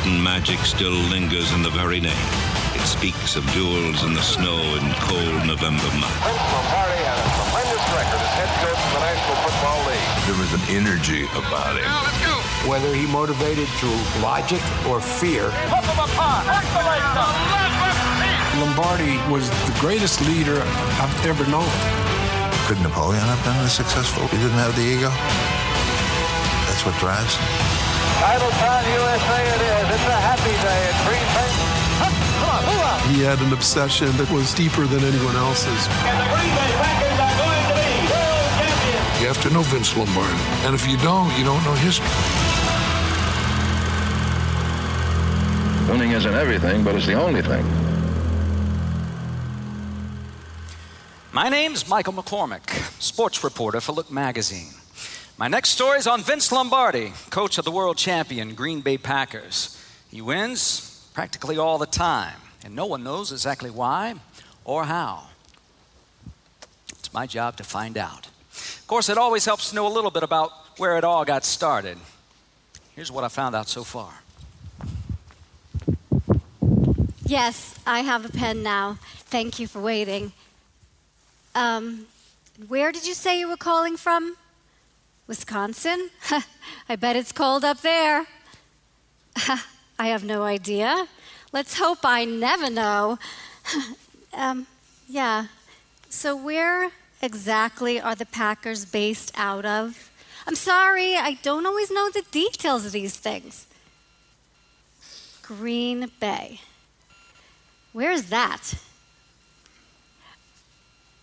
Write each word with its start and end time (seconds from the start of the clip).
magic 0.00 0.58
still 0.60 0.96
lingers 1.12 1.52
in 1.52 1.62
the 1.62 1.68
very 1.68 2.00
name. 2.00 2.26
It 2.72 2.80
speaks 2.88 3.36
of 3.36 3.44
duels 3.52 4.04
in 4.04 4.14
the 4.14 4.22
snow 4.22 4.56
in 4.56 4.88
cold 5.04 5.44
November 5.44 5.84
months. 6.00 6.16
Vince 6.24 6.48
Lombardi 6.48 6.96
had 7.04 7.20
a 7.20 7.28
tremendous 7.36 7.84
record 7.92 8.20
as 8.24 8.32
head 8.40 8.52
coach 8.64 8.80
of 8.80 8.90
the 8.96 9.02
National 9.04 9.36
Football 9.44 9.80
League. 9.92 10.08
There 10.24 10.38
was 10.40 10.52
an 10.56 10.64
energy 10.72 11.28
about 11.36 11.76
him. 11.76 11.92
Whether 12.64 12.94
he 12.94 13.04
motivated 13.06 13.68
through 13.76 14.00
logic 14.24 14.64
or 14.88 15.00
fear, 15.00 15.50
Hook 15.68 15.84
'em 15.84 16.00
apart. 16.08 16.48
Lombardi 18.64 19.20
was 19.30 19.50
the 19.68 19.76
greatest 19.78 20.22
leader 20.22 20.56
I've 21.04 21.26
ever 21.26 21.44
known. 21.52 21.68
Could 22.64 22.80
Napoleon 22.80 23.20
have 23.28 23.44
been 23.44 23.56
as 23.60 23.74
successful? 23.74 24.26
He 24.28 24.38
didn't 24.38 24.56
have 24.56 24.74
the 24.74 24.82
ego. 24.82 25.12
That's 26.64 26.80
what 26.86 26.96
drives 26.96 27.36
him. 27.36 27.81
Title 28.22 28.46
USA 28.46 29.42
it 29.42 29.62
is. 29.66 29.98
It's 29.98 30.06
a 30.06 30.20
happy 30.22 30.54
day 30.62 30.80
in 30.86 30.94
Green 31.02 31.26
Bay. 31.34 31.50
Hup, 31.98 32.14
Come 32.38 32.50
on, 32.54 32.62
move 32.70 32.82
out. 32.86 33.00
He 33.10 33.18
had 33.26 33.40
an 33.42 33.52
obsession 33.52 34.14
that 34.14 34.30
was 34.30 34.54
deeper 34.54 34.86
than 34.86 35.02
anyone 35.02 35.34
else's. 35.34 35.90
And 36.06 36.22
the 36.22 36.28
Green 36.30 36.54
Bay 36.54 36.70
Packers 36.78 37.18
are 37.18 37.34
going 37.42 37.62
to 37.66 37.74
be 37.82 37.90
world 38.14 38.46
champions. 38.62 39.18
You 39.18 39.26
have 39.26 39.42
to 39.42 39.50
know 39.50 39.62
Vince 39.66 39.90
Lombardi. 39.98 40.38
And 40.62 40.70
if 40.70 40.86
you 40.86 40.94
don't, 41.02 41.34
you 41.34 41.42
don't 41.42 41.58
know 41.66 41.74
history. 41.82 42.06
Winning 45.90 46.14
isn't 46.14 46.34
everything, 46.34 46.84
but 46.84 46.94
it's 46.94 47.06
the 47.06 47.18
only 47.18 47.42
thing. 47.42 47.66
My 51.32 51.48
name's 51.48 51.88
Michael 51.88 52.12
McCormick, 52.12 52.70
sports 53.02 53.42
reporter 53.42 53.80
for 53.80 53.90
Look 53.90 54.12
Magazine. 54.12 54.81
My 55.38 55.48
next 55.48 55.70
story 55.70 55.98
is 55.98 56.06
on 56.06 56.22
Vince 56.22 56.52
Lombardi, 56.52 57.12
coach 57.30 57.58
of 57.58 57.64
the 57.64 57.70
world 57.70 57.96
champion 57.96 58.54
Green 58.54 58.80
Bay 58.80 58.98
Packers. 58.98 59.82
He 60.10 60.20
wins 60.20 61.08
practically 61.14 61.58
all 61.58 61.78
the 61.78 61.86
time, 61.86 62.36
and 62.64 62.76
no 62.76 62.86
one 62.86 63.02
knows 63.02 63.32
exactly 63.32 63.70
why 63.70 64.14
or 64.64 64.84
how. 64.84 65.24
It's 66.90 67.12
my 67.12 67.26
job 67.26 67.56
to 67.56 67.64
find 67.64 67.96
out. 67.96 68.26
Of 68.26 68.84
course, 68.86 69.08
it 69.08 69.16
always 69.16 69.44
helps 69.44 69.70
to 69.70 69.74
know 69.74 69.86
a 69.86 69.92
little 69.92 70.10
bit 70.10 70.22
about 70.22 70.50
where 70.76 70.98
it 70.98 71.04
all 71.04 71.24
got 71.24 71.44
started. 71.44 71.96
Here's 72.94 73.10
what 73.10 73.24
I 73.24 73.28
found 73.28 73.56
out 73.56 73.68
so 73.68 73.84
far. 73.84 74.12
Yes, 77.24 77.74
I 77.86 78.00
have 78.00 78.26
a 78.26 78.28
pen 78.28 78.62
now. 78.62 78.98
Thank 79.16 79.58
you 79.58 79.66
for 79.66 79.80
waiting. 79.80 80.32
Um, 81.54 82.06
where 82.68 82.92
did 82.92 83.06
you 83.06 83.14
say 83.14 83.38
you 83.38 83.48
were 83.48 83.56
calling 83.56 83.96
from? 83.96 84.36
Wisconsin? 85.26 86.10
I 86.88 86.96
bet 86.96 87.16
it's 87.16 87.32
cold 87.32 87.64
up 87.64 87.80
there. 87.80 88.26
I 89.98 90.08
have 90.08 90.24
no 90.24 90.42
idea. 90.42 91.06
Let's 91.52 91.78
hope 91.78 91.98
I 92.04 92.24
never 92.24 92.70
know. 92.70 93.18
um, 94.32 94.66
yeah. 95.08 95.46
So, 96.08 96.36
where 96.36 96.90
exactly 97.20 98.00
are 98.00 98.14
the 98.14 98.26
Packers 98.26 98.84
based 98.84 99.32
out 99.36 99.64
of? 99.64 100.10
I'm 100.46 100.56
sorry, 100.56 101.16
I 101.16 101.38
don't 101.42 101.66
always 101.66 101.90
know 101.90 102.10
the 102.10 102.24
details 102.30 102.84
of 102.84 102.92
these 102.92 103.16
things. 103.16 103.66
Green 105.42 106.10
Bay. 106.18 106.60
Where 107.92 108.10
is 108.10 108.30
that? 108.30 108.74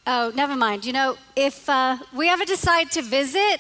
Oh, 0.06 0.32
never 0.34 0.56
mind. 0.56 0.86
You 0.86 0.94
know, 0.94 1.18
if 1.36 1.68
uh, 1.70 1.98
we 2.16 2.30
ever 2.30 2.46
decide 2.46 2.92
to 2.92 3.02
visit, 3.02 3.60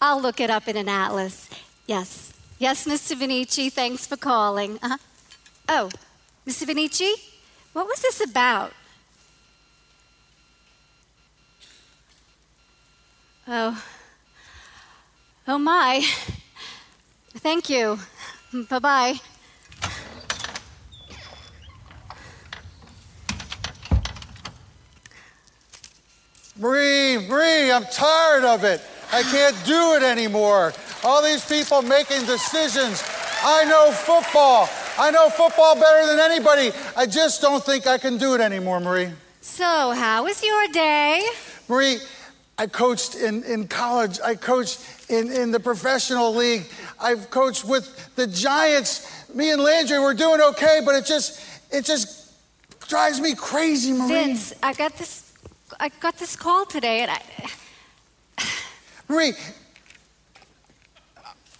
I'll 0.00 0.20
look 0.20 0.40
it 0.40 0.50
up 0.50 0.68
in 0.68 0.76
an 0.76 0.88
atlas. 0.88 1.48
Yes. 1.86 2.32
Yes, 2.58 2.86
Mr. 2.86 3.16
Vainisi, 3.16 3.72
thanks 3.72 4.06
for 4.06 4.16
calling. 4.16 4.78
Uh-huh. 4.82 4.98
Oh, 5.68 5.90
Mr. 6.46 6.66
Vainisi, 6.66 7.12
what 7.72 7.86
was 7.86 8.00
this 8.00 8.20
about? 8.20 8.72
Oh. 13.46 13.84
Oh, 15.46 15.58
my. 15.58 16.04
Thank 17.34 17.70
you. 17.70 17.98
Bye 18.68 18.78
bye. 18.78 19.20
Marie, 26.56 27.18
Marie, 27.28 27.70
I'm 27.70 27.84
tired 27.84 28.44
of 28.44 28.64
it. 28.64 28.82
I 29.12 29.22
can't 29.22 29.56
do 29.64 29.94
it 29.94 30.02
anymore. 30.02 30.72
All 31.02 31.22
these 31.22 31.44
people 31.44 31.82
making 31.82 32.26
decisions. 32.26 33.02
I 33.42 33.64
know 33.64 33.92
football. 33.92 34.68
I 34.98 35.10
know 35.10 35.30
football 35.30 35.74
better 35.74 36.06
than 36.06 36.18
anybody. 36.18 36.72
I 36.96 37.06
just 37.06 37.40
don't 37.40 37.64
think 37.64 37.86
I 37.86 37.98
can 37.98 38.18
do 38.18 38.34
it 38.34 38.40
anymore, 38.40 38.80
Marie. 38.80 39.10
So, 39.40 39.92
how 39.92 40.24
was 40.24 40.42
your 40.42 40.68
day? 40.68 41.22
Marie, 41.68 41.98
I 42.58 42.66
coached 42.66 43.14
in, 43.14 43.44
in 43.44 43.68
college. 43.68 44.18
I 44.22 44.34
coached 44.34 44.84
in, 45.08 45.30
in 45.30 45.52
the 45.52 45.60
professional 45.60 46.34
league. 46.34 46.66
I've 47.00 47.30
coached 47.30 47.64
with 47.64 48.14
the 48.16 48.26
Giants. 48.26 49.28
Me 49.32 49.50
and 49.52 49.62
Landry 49.62 50.00
were 50.00 50.14
doing 50.14 50.40
okay, 50.40 50.80
but 50.84 50.94
it 50.96 51.06
just 51.06 51.40
it 51.72 51.84
just 51.84 52.32
drives 52.88 53.20
me 53.20 53.34
crazy, 53.34 53.92
Marie. 53.92 54.08
Vince, 54.08 54.52
I 54.62 54.72
got 54.74 54.96
this 54.96 55.32
I 55.78 55.88
got 55.88 56.18
this 56.18 56.34
call 56.34 56.66
today 56.66 57.02
and 57.02 57.10
I 57.10 57.22
Marie, 59.08 59.32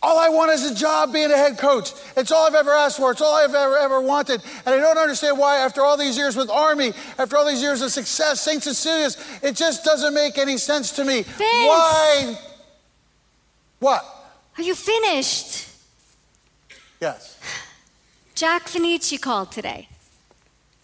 all 0.01 0.19
I 0.19 0.29
want 0.29 0.53
is 0.53 0.71
a 0.71 0.75
job 0.75 1.13
being 1.13 1.31
a 1.31 1.37
head 1.37 1.59
coach. 1.59 1.93
It's 2.17 2.31
all 2.31 2.47
I've 2.47 2.55
ever 2.55 2.71
asked 2.71 2.99
for. 2.99 3.11
It's 3.11 3.21
all 3.21 3.35
I've 3.35 3.55
ever, 3.55 3.77
ever 3.79 4.01
wanted. 4.01 4.43
And 4.65 4.75
I 4.75 4.79
don't 4.79 4.99
understand 4.99 5.39
why, 5.39 5.59
after 5.59 5.83
all 5.83 5.97
these 5.97 6.17
years 6.17 6.37
with 6.37 6.51
Army, 6.51 6.93
after 7.19 7.37
all 7.37 7.47
these 7.47 7.61
years 7.61 7.83
of 7.83 7.91
success, 7.91 8.41
St. 8.41 8.63
Cecilia's, 8.63 9.17
it 9.43 9.57
just 9.57 9.85
doesn't 9.85 10.15
make 10.15 10.39
any 10.39 10.57
sense 10.57 10.93
to 10.93 11.05
me. 11.05 11.23
Vince! 11.23 11.39
Why? 11.41 12.39
What? 13.81 14.05
Are 14.57 14.63
you 14.63 14.75
finished? 14.75 15.69
Yes. 17.01 17.39
Jack 18.35 18.67
Vainisi 18.67 19.21
called 19.21 19.51
today. 19.51 19.89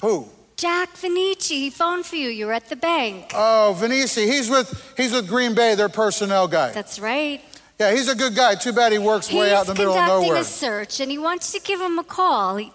Who? 0.00 0.28
Jack 0.56 0.94
Vainisi, 0.94 1.56
he 1.56 1.70
phoned 1.70 2.06
for 2.06 2.16
you. 2.16 2.28
You 2.28 2.46
were 2.46 2.52
at 2.52 2.68
the 2.68 2.76
bank. 2.76 3.32
Oh, 3.34 3.76
Vainisi. 3.78 4.26
He's 4.26 4.48
with 4.48 4.94
he's 4.96 5.12
with 5.12 5.28
Green 5.28 5.54
Bay, 5.54 5.74
their 5.74 5.88
personnel 5.88 6.46
guy. 6.46 6.72
That's 6.72 6.98
right. 6.98 7.40
Yeah, 7.78 7.92
he's 7.92 8.08
a 8.08 8.14
good 8.14 8.36
guy. 8.36 8.54
Too 8.54 8.72
bad 8.72 8.92
he 8.92 8.98
works 8.98 9.32
way 9.32 9.52
out 9.52 9.62
in 9.62 9.66
the 9.66 9.72
He's 9.72 9.78
middle 9.78 9.94
of 9.94 10.06
nowhere. 10.06 10.20
He's 10.20 10.28
conducting 10.28 10.40
a 10.40 10.44
search 10.44 11.00
and 11.00 11.10
he 11.10 11.18
wants 11.18 11.50
to 11.52 11.60
give 11.60 11.80
him 11.80 11.98
a 11.98 12.04
call. 12.04 12.56
He, 12.56 12.70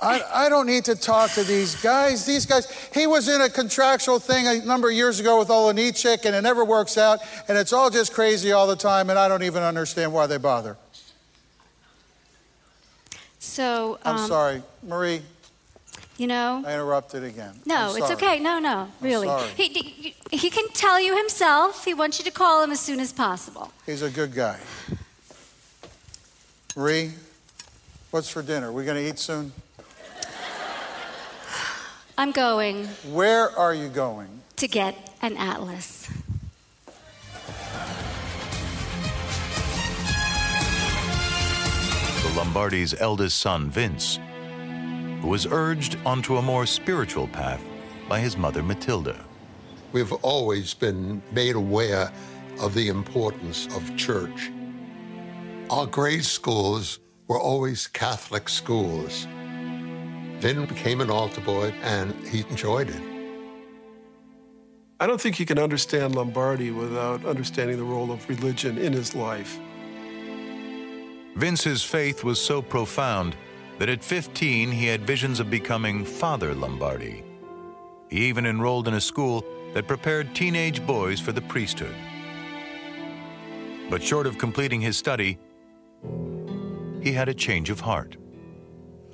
I, 0.00 0.22
I 0.34 0.48
don't 0.48 0.66
need 0.66 0.84
to 0.86 0.94
talk 0.94 1.30
to 1.32 1.44
these 1.44 1.80
guys. 1.80 2.26
These 2.26 2.44
guys, 2.44 2.70
he 2.92 3.06
was 3.06 3.28
in 3.28 3.40
a 3.40 3.48
contractual 3.48 4.18
thing 4.18 4.46
a 4.46 4.64
number 4.64 4.88
of 4.88 4.94
years 4.94 5.20
ago 5.20 5.38
with 5.38 5.48
Olenichik, 5.48 6.24
and 6.26 6.34
it 6.34 6.42
never 6.42 6.64
works 6.64 6.98
out, 6.98 7.20
and 7.48 7.56
it's 7.56 7.72
all 7.72 7.88
just 7.88 8.12
crazy 8.12 8.52
all 8.52 8.66
the 8.66 8.76
time, 8.76 9.08
and 9.10 9.18
I 9.18 9.28
don't 9.28 9.42
even 9.42 9.62
understand 9.62 10.12
why 10.12 10.26
they 10.26 10.36
bother. 10.36 10.76
so, 13.38 13.98
I'm 14.04 14.16
um, 14.16 14.28
sorry. 14.28 14.62
Marie, 14.82 15.22
you 16.18 16.26
know. 16.26 16.62
I 16.66 16.74
interrupted 16.74 17.24
again. 17.24 17.60
No, 17.66 17.94
it's 17.96 18.10
okay. 18.12 18.38
No, 18.38 18.58
no, 18.58 18.88
really. 19.00 19.26
sorry. 19.26 19.48
He, 19.56 19.68
he, 19.68 20.14
he 20.30 20.50
can 20.50 20.68
tell 20.70 21.00
you 21.00 21.16
himself. 21.16 21.84
He 21.84 21.94
wants 21.94 22.18
you 22.18 22.24
to 22.24 22.30
call 22.30 22.62
him 22.62 22.70
as 22.70 22.80
soon 22.80 23.00
as 23.00 23.12
possible. 23.12 23.72
He's 23.84 24.02
a 24.02 24.10
good 24.10 24.34
guy. 24.34 24.58
Marie, 26.76 27.12
what's 28.10 28.28
for 28.28 28.42
dinner? 28.42 28.70
We 28.70 28.84
going 28.84 29.02
to 29.02 29.08
eat 29.08 29.18
soon? 29.18 29.52
I'm 32.18 32.32
going 32.32 32.86
Where 33.12 33.50
are 33.58 33.74
you 33.74 33.88
going? 33.88 34.28
to 34.56 34.68
get 34.68 35.14
an 35.20 35.36
atlas. 35.36 36.10
the 42.22 42.32
Lombardi's 42.36 42.94
eldest 43.00 43.38
son, 43.38 43.70
Vince, 43.70 44.18
who 45.26 45.30
was 45.30 45.44
urged 45.50 45.98
onto 46.06 46.36
a 46.36 46.42
more 46.42 46.64
spiritual 46.64 47.26
path 47.26 47.60
by 48.08 48.20
his 48.20 48.36
mother, 48.36 48.62
Matilda. 48.62 49.24
We've 49.90 50.12
always 50.22 50.72
been 50.72 51.20
made 51.32 51.56
aware 51.56 52.12
of 52.60 52.74
the 52.74 52.86
importance 52.86 53.66
of 53.74 53.96
church. 53.96 54.52
Our 55.68 55.84
grade 55.84 56.24
schools 56.24 57.00
were 57.26 57.40
always 57.40 57.88
Catholic 57.88 58.48
schools. 58.48 59.26
Vin 60.38 60.64
became 60.64 61.00
an 61.00 61.10
altar 61.10 61.40
boy 61.40 61.74
and 61.82 62.14
he 62.28 62.44
enjoyed 62.48 62.88
it. 62.88 63.02
I 65.00 65.08
don't 65.08 65.20
think 65.20 65.40
you 65.40 65.46
can 65.46 65.58
understand 65.58 66.14
Lombardi 66.14 66.70
without 66.70 67.24
understanding 67.26 67.78
the 67.78 67.82
role 67.82 68.12
of 68.12 68.28
religion 68.28 68.78
in 68.78 68.92
his 68.92 69.12
life. 69.16 69.58
Vince's 71.34 71.82
faith 71.82 72.22
was 72.22 72.40
so 72.40 72.62
profound 72.62 73.34
that 73.78 73.88
at 73.88 74.02
15 74.02 74.70
he 74.70 74.86
had 74.86 75.06
visions 75.06 75.40
of 75.40 75.50
becoming 75.50 76.04
Father 76.04 76.54
Lombardi. 76.54 77.24
He 78.08 78.26
even 78.26 78.46
enrolled 78.46 78.88
in 78.88 78.94
a 78.94 79.00
school 79.00 79.44
that 79.74 79.86
prepared 79.86 80.34
teenage 80.34 80.84
boys 80.86 81.20
for 81.20 81.32
the 81.32 81.42
priesthood. 81.42 81.94
But 83.90 84.02
short 84.02 84.26
of 84.26 84.38
completing 84.38 84.80
his 84.80 84.96
study, 84.96 85.38
he 87.02 87.12
had 87.12 87.28
a 87.28 87.34
change 87.34 87.70
of 87.70 87.80
heart. 87.80 88.16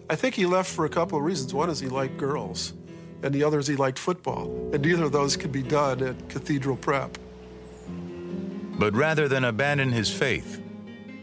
I 0.08 0.16
think 0.16 0.34
he 0.34 0.46
left 0.46 0.70
for 0.70 0.84
a 0.84 0.88
couple 0.88 1.18
of 1.18 1.24
reasons. 1.24 1.52
One 1.52 1.70
is 1.70 1.80
he 1.80 1.88
liked 1.88 2.16
girls, 2.16 2.74
and 3.22 3.34
the 3.34 3.44
other 3.44 3.58
is 3.58 3.66
he 3.66 3.76
liked 3.76 3.98
football. 3.98 4.44
And 4.72 4.82
neither 4.82 5.04
of 5.04 5.12
those 5.12 5.36
could 5.36 5.52
be 5.52 5.62
done 5.62 6.02
at 6.02 6.28
Cathedral 6.28 6.76
Prep. 6.76 7.18
But 8.78 8.94
rather 8.94 9.28
than 9.28 9.44
abandon 9.44 9.92
his 9.92 10.10
faith, 10.10 10.60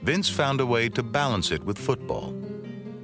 Vince 0.04 0.30
found 0.30 0.62
a 0.62 0.66
way 0.66 0.90
to 0.90 1.04
balance 1.04 1.52
it 1.52 1.64
with 1.64 1.78
football. 1.78 2.39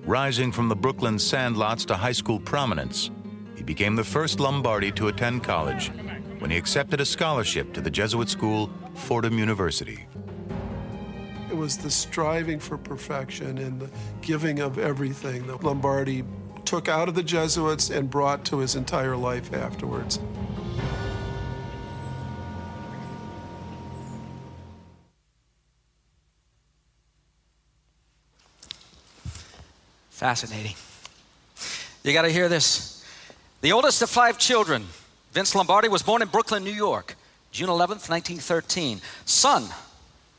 Rising 0.08 0.52
from 0.52 0.70
the 0.70 0.76
Brooklyn 0.76 1.16
sandlots 1.16 1.84
to 1.88 1.96
high 1.96 2.12
school 2.12 2.40
prominence, 2.40 3.10
he 3.56 3.64
became 3.64 3.96
the 3.96 4.04
first 4.04 4.40
Lombardi 4.40 4.92
to 4.92 5.08
attend 5.08 5.44
college 5.44 5.92
when 6.38 6.52
he 6.52 6.58
accepted 6.58 7.02
a 7.02 7.06
scholarship 7.06 7.74
to 7.74 7.82
the 7.82 7.90
Jesuit 7.90 8.30
school, 8.30 8.70
Fordham 8.94 9.40
University. 9.40 10.06
It 11.50 11.58
was 11.58 11.78
the 11.78 11.90
striving 11.90 12.60
for 12.60 12.78
perfection 12.78 13.58
and 13.58 13.82
the 13.82 13.90
giving 14.22 14.60
of 14.60 14.78
everything 14.78 15.48
that 15.48 15.64
Lombardi 15.64 16.24
took 16.66 16.88
out 16.88 17.10
of 17.10 17.16
the 17.16 17.24
Jesuits 17.24 17.90
and 17.90 18.08
brought 18.08 18.46
to 18.46 18.60
his 18.60 18.76
entire 18.76 19.18
life 19.18 19.54
afterwards. 19.54 20.20
Fascinating. 30.26 30.74
You 32.04 32.12
got 32.12 32.24
to 32.24 32.32
hear 32.32 32.50
this. 32.50 33.06
The 33.62 33.74
oldest 33.74 34.02
of 34.02 34.10
five 34.10 34.40
children, 34.40 34.88
Vince 35.34 35.54
Lombardi, 35.54 35.88
was 35.88 36.02
born 36.02 36.24
in 36.24 36.30
Brooklyn, 36.30 36.64
New 36.64 36.74
York, 36.74 37.14
June 37.52 37.70
11th, 37.70 38.10
1913. 38.10 39.02
Son 39.26 39.70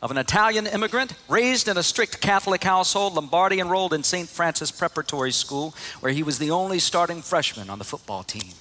of 0.02 0.10
an 0.10 0.18
Italian 0.18 0.66
immigrant, 0.66 1.12
raised 1.28 1.68
in 1.68 1.76
a 1.76 1.84
strict 1.84 2.20
Catholic 2.20 2.64
household, 2.64 3.14
Lombardi 3.14 3.60
enrolled 3.60 3.94
in 3.94 4.02
St. 4.02 4.28
Francis 4.28 4.72
Preparatory 4.72 5.30
School, 5.30 5.72
where 6.00 6.10
he 6.10 6.24
was 6.24 6.40
the 6.40 6.50
only 6.50 6.80
starting 6.80 7.22
freshman 7.22 7.70
on 7.70 7.78
the 7.78 7.84
football 7.84 8.24
team. 8.24 8.54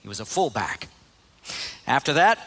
He 0.00 0.06
was 0.06 0.20
a 0.20 0.24
fullback. 0.24 0.86
After 1.88 2.12
that, 2.12 2.38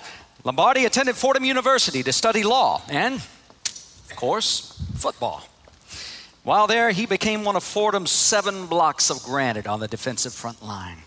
Lombardi 0.46 0.86
attended 0.86 1.18
Fordham 1.18 1.44
University 1.44 2.02
to 2.04 2.14
study 2.14 2.44
law 2.44 2.82
and, 2.88 3.16
of 3.16 4.14
course, 4.16 4.82
football. 4.96 5.49
While 6.44 6.68
there, 6.68 6.92
he 6.92 7.06
became 7.06 7.44
one 7.44 7.56
of 7.56 7.64
Fordham's 7.64 8.12
seven 8.12 8.68
blocks 8.68 9.10
of 9.10 9.22
granite 9.24 9.68
on 9.68 9.80
the 9.80 9.88
defensive 9.88 10.34
front 10.34 10.64
line. 10.64 10.98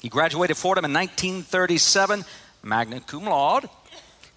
He 0.00 0.08
graduated 0.08 0.56
Fordham 0.56 0.84
in 0.84 0.92
1937, 0.92 2.24
magna 2.62 3.00
cum 3.00 3.24
laude. 3.24 3.68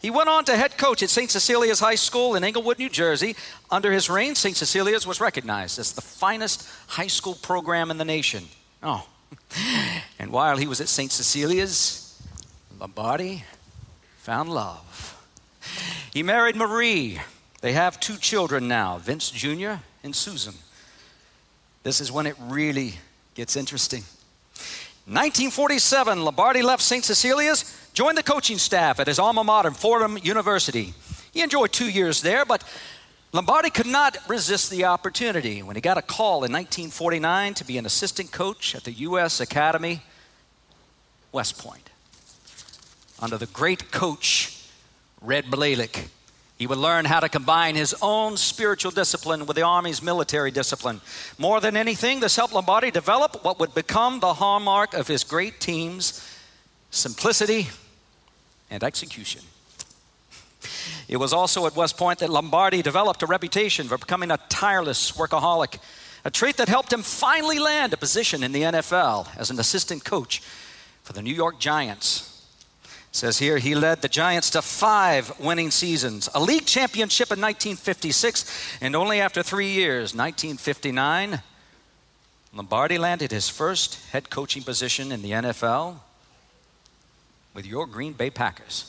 He 0.02 0.10
went 0.10 0.30
on 0.30 0.46
to 0.46 0.58
head 0.58 0.80
coach 0.80 1.04
at 1.04 1.12
St. 1.12 1.30
Cecilia's 1.30 1.80
High 1.80 1.96
School 1.96 2.36
in 2.36 2.44
Englewood, 2.44 2.80
New 2.80 2.90
Jersey. 2.90 3.36
Under 3.70 3.92
his 3.92 4.10
reign, 4.10 4.34
St. 4.34 4.58
Cecilia's 4.58 5.06
was 5.06 5.22
recognized 5.22 5.78
as 5.78 5.94
the 5.94 6.02
finest 6.02 6.68
high 6.88 7.08
school 7.08 7.36
program 7.36 7.92
in 7.92 7.98
the 7.98 8.06
nation. 8.06 8.46
Oh. 8.82 9.08
And 10.20 10.32
while 10.32 10.58
he 10.58 10.68
was 10.68 10.80
at 10.82 10.88
St. 10.88 11.12
Cecilia's, 11.12 12.22
Lombardi 12.80 13.44
found 14.20 14.50
love. 14.50 15.18
He 16.14 16.22
married 16.22 16.56
Marie. 16.56 17.20
They 17.62 17.74
have 17.74 18.00
two 18.00 18.18
children 18.18 18.68
now, 18.68 19.00
Vince 19.00 19.32
Jr. 19.32 19.82
and 20.04 20.16
Susan. 20.16 20.54
This 21.84 22.02
is 22.02 22.12
when 22.12 22.28
it 22.28 22.36
really 22.40 22.94
gets 23.34 23.56
interesting. 23.56 24.04
1947, 25.06 26.24
Lombardi 26.24 26.62
left 26.62 26.84
St. 26.84 27.04
Cecilia's, 27.04 27.78
joined 27.94 28.18
the 28.18 28.24
coaching 28.24 28.58
staff 28.58 29.00
at 29.00 29.08
his 29.08 29.20
alma 29.20 29.44
mater, 29.44 29.72
Fordham 29.72 30.18
University. 30.22 30.94
He 31.34 31.42
enjoyed 31.42 31.72
two 31.72 31.90
years 31.90 32.22
there, 32.22 32.46
but 32.46 32.64
Lombardi 33.34 33.70
could 33.70 33.88
not 33.88 34.18
resist 34.28 34.70
the 34.70 34.86
opportunity 34.86 35.64
when 35.64 35.76
he 35.76 35.82
got 35.82 35.98
a 35.98 36.02
call 36.02 36.44
in 36.44 36.52
1949 36.52 37.54
to 37.56 37.66
be 37.66 37.78
an 37.78 37.86
assistant 37.86 38.32
coach 38.32 38.76
at 38.76 38.84
the 38.84 38.92
U.S. 38.92 39.40
Academy, 39.40 40.02
West 41.32 41.58
Point, 41.58 41.90
under 43.20 43.38
the 43.38 43.48
great 43.48 43.92
coach, 43.92 44.68
Red 45.22 45.46
Blaik. 45.46 46.10
He 46.62 46.68
would 46.68 46.78
learn 46.78 47.06
how 47.06 47.20
to 47.20 47.28
combine 47.28 47.74
his 47.74 47.96
own 48.04 48.38
spiritual 48.38 48.92
discipline 48.92 49.48
with 49.48 49.56
the 49.56 49.64
Army's 49.64 50.04
military 50.04 50.52
discipline. 50.52 51.02
More 51.40 51.60
than 51.60 51.76
anything, 51.76 52.20
this 52.20 52.36
helped 52.36 52.54
Lombardi 52.54 52.92
develop 52.92 53.44
what 53.44 53.60
would 53.60 53.74
become 53.74 54.20
the 54.20 54.36
hallmark 54.36 54.94
of 54.94 55.08
his 55.08 55.24
great 55.24 55.60
teams 55.60 56.24
simplicity 56.92 57.70
and 58.70 58.84
execution. 58.84 59.42
It 61.08 61.18
was 61.18 61.34
also 61.34 61.66
at 61.66 61.76
West 61.76 61.98
Point 61.98 62.20
that 62.20 62.30
Lombardi 62.30 62.84
developed 62.84 63.24
a 63.24 63.26
reputation 63.26 63.88
for 63.88 63.98
becoming 63.98 64.30
a 64.30 64.38
tireless 64.48 65.14
workaholic, 65.14 65.80
a 66.24 66.30
trait 66.30 66.58
that 66.58 66.70
helped 66.70 66.94
him 66.94 67.02
finally 67.02 67.58
land 67.58 67.92
a 67.92 67.98
position 67.98 68.44
in 68.44 68.52
the 68.52 68.62
NFL 68.62 69.36
as 69.36 69.50
an 69.50 69.60
assistant 69.60 70.06
coach 70.06 70.44
for 71.02 71.14
the 71.14 71.24
New 71.24 71.34
York 71.34 71.60
Giants. 71.60 72.31
Says 73.12 73.38
here 73.38 73.58
he 73.58 73.76
led 73.76 74.02
the 74.02 74.08
Giants 74.08 74.50
to 74.52 74.62
five 74.62 75.38
winning 75.38 75.70
seasons, 75.70 76.30
a 76.34 76.40
league 76.40 76.66
championship 76.66 77.28
in 77.28 77.42
1956, 77.42 78.80
and 78.80 78.96
only 78.96 79.20
after 79.20 79.44
three 79.44 79.70
years, 79.72 80.16
1959, 80.16 81.42
Lombardi 82.54 82.98
landed 82.98 83.32
his 83.32 83.50
first 83.50 84.00
head 84.12 84.30
coaching 84.30 84.64
position 84.64 85.12
in 85.12 85.22
the 85.22 85.32
NFL 85.32 85.98
with 87.54 87.66
your 87.66 87.86
Green 87.86 88.14
Bay 88.14 88.30
Packers. 88.30 88.88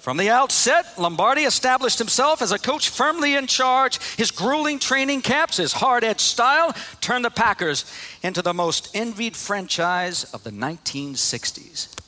From 0.00 0.16
the 0.16 0.30
outset, 0.30 0.98
Lombardi 0.98 1.42
established 1.42 1.98
himself 1.98 2.42
as 2.42 2.50
a 2.50 2.58
coach 2.58 2.88
firmly 2.88 3.36
in 3.36 3.46
charge. 3.46 4.00
His 4.16 4.32
grueling 4.32 4.80
training 4.80 5.22
camps, 5.22 5.58
his 5.58 5.72
hard 5.72 6.02
edged 6.02 6.20
style, 6.20 6.74
turned 7.00 7.24
the 7.24 7.30
Packers 7.30 7.84
into 8.24 8.42
the 8.42 8.52
most 8.52 8.90
envied 8.96 9.36
franchise 9.36 10.24
of 10.34 10.42
the 10.42 10.50
1960s. 10.50 12.01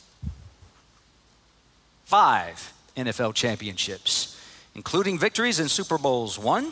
Five 2.14 2.72
NFL 2.96 3.34
championships, 3.34 4.40
including 4.76 5.18
victories 5.18 5.58
in 5.58 5.68
Super 5.68 5.98
Bowls 5.98 6.38
one 6.38 6.70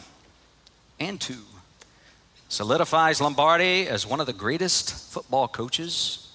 and 1.01 1.21
two, 1.21 1.43
solidifies 2.49 3.21
Lombardi 3.21 3.89
as 3.89 4.07
one 4.07 4.21
of 4.21 4.27
the 4.27 4.33
greatest 4.33 5.13
football 5.13 5.49
coaches 5.49 6.29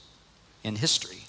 in 0.65 0.75
history. 0.75 1.19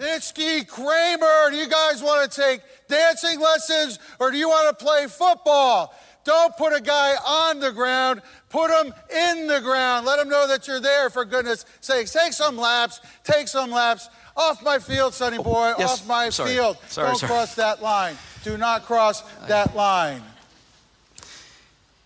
Nitschke, 0.00 0.66
Kramer, 0.66 1.50
do 1.52 1.56
you 1.58 1.68
guys 1.68 2.02
want 2.02 2.28
to 2.28 2.40
take 2.40 2.60
dancing 2.88 3.38
lessons 3.38 4.00
or 4.18 4.32
do 4.32 4.36
you 4.36 4.48
want 4.48 4.76
to 4.76 4.84
play 4.84 5.06
football? 5.06 5.94
Don't 6.24 6.56
put 6.56 6.74
a 6.74 6.80
guy 6.80 7.14
on 7.26 7.60
the 7.60 7.70
ground, 7.70 8.22
put 8.48 8.70
him 8.70 8.94
in 9.14 9.46
the 9.46 9.60
ground. 9.60 10.06
Let 10.06 10.18
him 10.18 10.28
know 10.28 10.48
that 10.48 10.66
you're 10.66 10.80
there, 10.80 11.10
for 11.10 11.24
goodness 11.24 11.66
sakes. 11.80 12.12
Take 12.12 12.32
some 12.32 12.56
laps, 12.56 13.00
take 13.24 13.46
some 13.48 13.70
laps. 13.70 14.08
Off 14.36 14.62
my 14.64 14.78
field, 14.80 15.14
sonny 15.14 15.38
boy, 15.38 15.74
yes. 15.78 16.00
off 16.00 16.08
my 16.08 16.28
Sorry. 16.28 16.54
field. 16.54 16.76
Sorry, 16.88 17.08
Don't 17.08 17.18
sir. 17.18 17.26
cross 17.28 17.54
that 17.54 17.82
line. 17.82 18.16
Do 18.42 18.58
not 18.58 18.84
cross 18.84 19.20
that 19.46 19.76
line. 19.76 20.22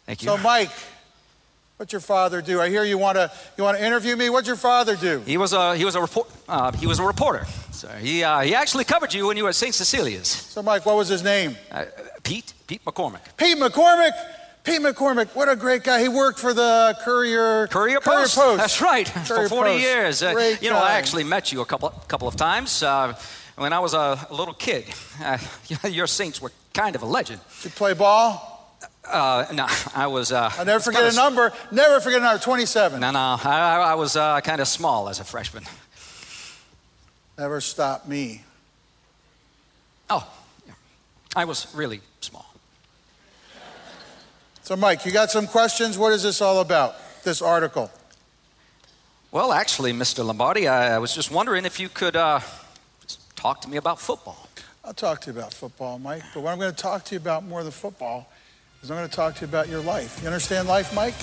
Thank 0.04 0.22
you. 0.22 0.26
So, 0.28 0.37
Mike, 0.37 0.70
what's 1.78 1.92
your 1.92 2.00
father 2.00 2.42
do? 2.42 2.60
I 2.60 2.68
hear 2.68 2.84
you 2.84 2.98
want 2.98 3.16
to 3.16 3.30
you 3.56 3.64
want 3.64 3.78
to 3.78 3.84
interview 3.84 4.14
me. 4.16 4.28
What'd 4.28 4.46
your 4.46 4.56
father 4.56 4.94
do? 4.96 5.20
He 5.25 5.38
was 5.38 5.52
a 5.52 5.75
he 5.76 5.84
was 5.87 5.94
a 5.94 6.00
report 6.02 6.28
uh, 6.48 6.72
he 6.72 6.87
was 6.87 6.98
a 6.98 7.04
reporter. 7.04 7.46
So 7.72 7.88
he 7.88 8.25
uh, 8.25 8.40
he 8.40 8.54
actually 8.54 8.84
covered 8.84 9.14
you 9.14 9.26
when 9.26 9.37
you 9.37 9.44
were 9.44 9.50
at 9.50 9.54
St. 9.54 9.75
Cecilia's. 9.75 10.28
So, 10.28 10.62
Mike, 10.62 10.84
what 10.84 10.96
was 10.96 11.08
his 11.08 11.22
name? 11.22 11.56
Uh, 11.70 11.87
Pete 12.22 12.52
Pete 12.68 12.84
McCormick. 12.84 13.20
Pete 13.38 13.56
McCormick. 13.56 14.12
Pete 14.62 14.82
McCormick, 14.82 15.34
what 15.34 15.48
a 15.48 15.56
great 15.56 15.82
guy. 15.82 16.02
He 16.02 16.08
worked 16.08 16.38
for 16.38 16.52
the 16.52 16.94
Courier 17.00 17.66
Courier 17.68 18.00
Courier 18.00 18.00
Post. 18.00 18.37
Post. 18.37 18.58
That's 18.58 18.82
right. 18.82 19.06
Courier 19.06 19.48
For 19.48 19.48
40 19.48 19.70
Post. 19.70 19.82
years. 19.82 20.22
Uh, 20.22 20.56
you 20.60 20.68
know, 20.68 20.76
I 20.76 20.92
actually 20.92 21.25
met 21.25 21.50
you 21.50 21.62
a 21.62 21.64
couple 21.64 21.88
couple 22.06 22.28
of 22.28 22.37
times 22.37 22.82
uh, 22.82 23.18
when 23.56 23.72
I 23.72 23.78
was 23.78 23.94
a, 23.94 24.26
little 24.30 24.52
kid. 24.52 24.84
Uh, 25.22 25.38
your 25.88 26.06
Saints 26.06 26.42
were 26.42 26.52
kind 26.75 26.94
of 26.94 27.00
a 27.00 27.06
legend. 27.06 27.40
Did 27.62 27.70
you 27.70 27.70
play 27.70 27.94
ball? 27.94 28.76
Uh, 29.02 29.46
no, 29.54 29.66
I 29.94 30.06
was. 30.08 30.30
Uh, 30.30 30.50
I'll 30.58 30.66
never 30.66 30.80
forget 30.80 31.10
a 31.10 31.16
number. 31.16 31.50
Never 31.72 32.00
forget 32.00 32.20
a 32.20 32.25
number. 32.25 32.42
27. 32.42 33.00
No, 33.00 33.10
no, 33.10 33.18
I, 33.18 33.38
I 33.44 33.92
I 33.92 33.94
was 33.94 34.16
uh, 34.16 34.42
kind 34.42 34.60
of 34.60 34.68
small 34.68 35.08
as 35.08 35.20
a 35.20 35.25
freshman. 35.25 35.64
Never 37.38 37.62
stopped 37.62 38.06
me. 38.06 38.42
Oh, 40.10 40.28
yeah. 40.66 40.75
I 41.34 41.46
was 41.46 41.72
really 41.75 42.02
small. 42.20 42.48
So, 44.68 44.76
Mike, 44.76 45.06
you 45.06 45.12
got 45.12 45.30
some 45.30 45.46
questions? 45.46 45.96
What 45.96 46.12
is 46.12 46.22
this 46.22 46.42
all 46.42 46.60
about? 46.60 46.94
This 47.25 47.40
article. 47.40 47.90
Well, 49.32 49.50
actually, 49.50 49.94
Mr. 49.94 50.22
Lombardi, 50.22 50.68
I, 50.68 50.96
I 50.96 50.98
was 50.98 51.14
just 51.14 51.30
wondering 51.30 51.64
if 51.64 51.80
you 51.80 51.88
could 51.88 52.16
uh, 52.16 52.40
talk 53.34 53.62
to 53.62 53.70
me 53.70 53.78
about 53.78 53.98
football. 53.98 54.46
I'll 54.84 54.92
talk 54.92 55.22
to 55.22 55.32
you 55.32 55.38
about 55.38 55.54
football, 55.54 55.98
Mike. 55.98 56.22
But 56.34 56.42
what 56.42 56.52
I'm 56.52 56.58
going 56.58 56.70
to 56.70 56.76
talk 56.76 57.02
to 57.06 57.14
you 57.14 57.18
about 57.18 57.44
more 57.44 57.62
than 57.62 57.72
football 57.72 58.30
is 58.82 58.90
I'm 58.90 58.98
going 58.98 59.08
to 59.08 59.16
talk 59.16 59.37
to 59.37 59.40
you 59.40 59.46
about 59.46 59.70
your 59.70 59.80
life. 59.80 60.18
You 60.20 60.28
understand 60.28 60.68
life, 60.68 60.94
Mike? 60.94 61.14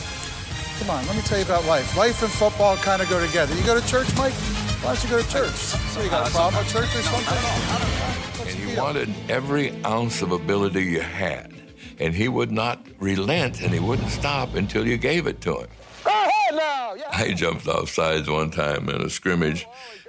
Come 0.79 0.89
on, 0.89 1.05
let 1.05 1.15
me 1.15 1.21
tell 1.21 1.37
you 1.37 1.45
about 1.45 1.65
life. 1.65 1.95
Life 1.95 2.23
and 2.23 2.31
football 2.31 2.77
kind 2.77 2.99
of 2.99 3.09
go 3.11 3.23
together. 3.23 3.53
You 3.53 3.63
go 3.63 3.79
to 3.79 3.87
church, 3.87 4.07
Mike? 4.17 4.33
Why 4.81 4.95
don't 4.95 5.03
you 5.03 5.09
go 5.11 5.21
to 5.21 5.29
church? 5.29 5.53
So 5.93 6.01
you 6.01 6.09
got 6.09 6.27
a 6.27 6.31
problem 6.31 6.63
with 6.63 6.73
church 6.73 6.95
or 6.95 7.01
something? 7.03 8.47
And 8.47 8.59
you 8.71 8.75
wanted 8.75 9.13
every 9.29 9.69
ounce 9.85 10.23
of 10.23 10.31
ability 10.31 10.85
you 10.85 11.01
had. 11.01 11.54
And 11.99 12.13
he 12.13 12.27
would 12.27 12.51
not 12.51 12.85
relent 12.99 13.61
and 13.61 13.73
he 13.73 13.79
wouldn't 13.79 14.09
stop 14.09 14.55
until 14.55 14.87
you 14.87 14.97
gave 14.97 15.27
it 15.27 15.41
to 15.41 15.59
him. 15.59 15.67
Go 16.03 16.11
ahead 16.11 16.55
now. 16.55 16.93
Yeah. 16.93 17.09
I 17.11 17.33
jumped 17.33 17.67
off 17.67 17.89
sides 17.89 18.29
one 18.29 18.51
time 18.51 18.89
in 18.89 19.01
a 19.01 19.09
scrimmage, 19.09 19.65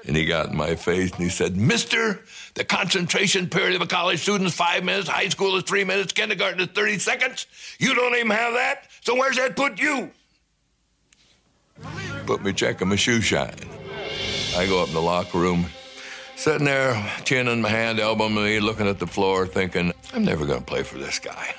and 0.06 0.16
he 0.16 0.26
got 0.26 0.50
in 0.50 0.56
my 0.56 0.74
face 0.74 1.10
and 1.12 1.22
he 1.22 1.30
said, 1.30 1.56
Mister, 1.56 2.20
the 2.54 2.64
concentration 2.64 3.48
period 3.48 3.76
of 3.76 3.82
a 3.82 3.86
college 3.86 4.20
student 4.20 4.48
is 4.48 4.54
five 4.54 4.84
minutes, 4.84 5.08
high 5.08 5.28
school 5.28 5.56
is 5.56 5.62
three 5.64 5.84
minutes, 5.84 6.12
kindergarten 6.12 6.60
is 6.60 6.68
30 6.68 6.98
seconds. 6.98 7.46
You 7.78 7.94
don't 7.94 8.14
even 8.14 8.30
have 8.30 8.54
that, 8.54 8.88
so 9.00 9.14
where's 9.14 9.36
that 9.36 9.56
put 9.56 9.80
you? 9.80 10.10
Put 12.26 12.42
me 12.44 12.52
checking 12.52 12.88
my 12.88 12.96
shoe 12.96 13.20
shine. 13.20 13.54
I 14.56 14.66
go 14.66 14.82
up 14.82 14.88
in 14.88 14.94
the 14.94 15.02
locker 15.02 15.38
room, 15.38 15.66
sitting 16.34 16.64
there, 16.64 16.94
chin 17.24 17.48
in 17.48 17.62
my 17.62 17.68
hand, 17.68 18.00
elbow 18.00 18.26
in 18.26 18.32
my 18.34 18.44
knee, 18.44 18.60
looking 18.60 18.88
at 18.88 18.98
the 18.98 19.06
floor, 19.06 19.46
thinking, 19.46 19.92
I'm 20.12 20.24
never 20.24 20.46
going 20.46 20.60
to 20.60 20.64
play 20.64 20.82
for 20.82 20.98
this 20.98 21.18
guy. 21.18 21.54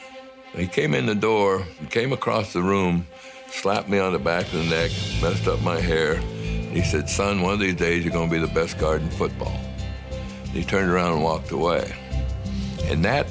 He 0.56 0.68
came 0.68 0.94
in 0.94 1.06
the 1.06 1.16
door, 1.16 1.66
came 1.90 2.14
across 2.14 2.54
the 2.54 2.62
room, 2.62 3.08
slapped 3.52 3.90
me 3.90 4.00
on 4.00 4.14
the 4.14 4.20
back 4.20 4.46
of 4.46 4.54
the 4.54 4.64
neck, 4.64 4.92
messed 5.22 5.48
up 5.48 5.62
my 5.62 5.80
hair. 5.80 6.16
He 6.18 6.82
said, 6.82 7.10
Son, 7.10 7.42
one 7.42 7.54
of 7.54 7.60
these 7.60 7.76
days 7.76 8.04
you're 8.04 8.14
going 8.14 8.30
to 8.30 8.36
be 8.36 8.42
the 8.42 8.54
best 8.54 8.78
guard 8.78 9.02
in 9.02 9.10
football. 9.10 9.60
He 10.52 10.64
turned 10.64 10.90
around 10.90 11.14
and 11.14 11.24
walked 11.24 11.52
away. 11.52 11.94
And 12.86 13.04
that 13.06 13.28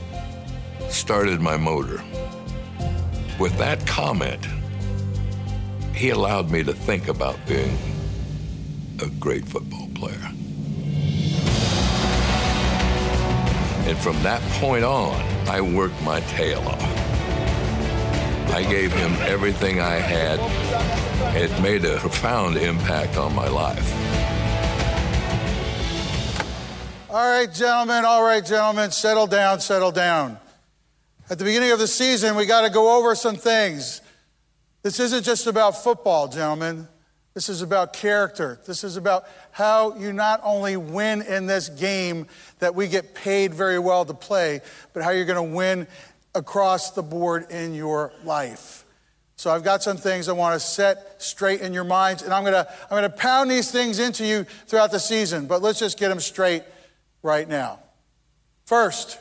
started 0.89 1.41
my 1.41 1.57
motor. 1.57 2.03
With 3.39 3.57
that 3.59 3.87
comment, 3.87 4.47
he 5.95 6.11
allowed 6.11 6.51
me 6.51 6.63
to 6.63 6.73
think 6.73 7.09
about 7.09 7.39
being 7.47 7.77
a 9.03 9.09
great 9.19 9.47
football 9.47 9.89
player. 9.95 10.31
And 13.89 13.97
from 13.99 14.21
that 14.23 14.43
point 14.61 14.85
on, 14.85 15.15
I 15.49 15.61
worked 15.61 16.01
my 16.03 16.21
tail 16.21 16.61
off. 16.61 16.96
I 18.49 18.63
gave 18.63 18.93
him 18.93 19.13
everything 19.21 19.81
I 19.81 19.97
had. 19.97 20.39
It 21.37 21.63
made 21.63 21.85
a 21.85 21.99
profound 21.99 22.57
impact 22.57 23.17
on 23.17 23.35
my 23.35 23.49
life. 23.49 23.93
All 27.11 27.17
right, 27.17 27.53
gentlemen, 27.53 28.05
all 28.05 28.23
right, 28.23 28.45
gentlemen, 28.45 28.91
settle 28.91 29.27
down, 29.27 29.61
settle 29.61 29.93
down. 29.93 30.39
At 31.29 31.39
the 31.39 31.45
beginning 31.45 31.73
of 31.73 31.79
the 31.79 31.89
season, 31.89 32.37
we 32.37 32.47
got 32.47 32.63
to 32.63 32.71
go 32.71 32.99
over 32.99 33.15
some 33.15 33.37
things. 33.37 34.01
This 34.83 35.01
isn't 35.01 35.25
just 35.25 35.47
about 35.47 35.83
football, 35.83 36.29
gentlemen. 36.29 36.89
This 37.35 37.49
is 37.49 37.61
about 37.61 37.93
character. 37.93 38.61
This 38.67 38.83
is 38.83 38.97
about 38.97 39.27
how 39.51 39.97
you 39.97 40.13
not 40.13 40.41
only 40.43 40.77
win 40.77 41.21
in 41.23 41.47
this 41.47 41.69
game 41.69 42.29
that 42.61 42.75
we 42.75 42.89
get 42.89 43.15
paid 43.15 43.53
very 43.53 43.79
well 43.79 44.05
to 44.07 44.15
play, 44.15 44.63
but 44.93 45.03
how 45.03 45.11
you're 45.11 45.27
going 45.27 45.51
to 45.51 45.55
win 45.55 45.87
across 46.37 46.91
the 46.91 47.03
board 47.03 47.51
in 47.51 47.75
your 47.75 48.13
life. 48.23 48.85
So 49.37 49.51
I've 49.51 49.65
got 49.65 49.83
some 49.83 49.97
things 49.97 50.29
I 50.29 50.33
want 50.33 50.55
to 50.55 50.61
set 50.61 51.21
straight 51.21 51.61
in 51.61 51.73
your 51.73 51.85
minds, 51.85 52.23
and 52.23 52.33
I'm 52.33 52.45
to 52.45 52.69
I'm 52.91 53.03
to 53.03 53.11
pound 53.11 53.51
these 53.51 53.71
things 53.71 53.99
into 53.99 54.25
you 54.25 54.45
throughout 54.67 54.91
the 54.91 55.01
season. 55.01 55.47
But 55.47 55.63
let's 55.63 55.79
just 55.79 55.99
get 55.99 56.09
them 56.09 56.21
straight 56.21 56.63
right 57.23 57.49
now. 57.49 57.81
First, 58.67 59.19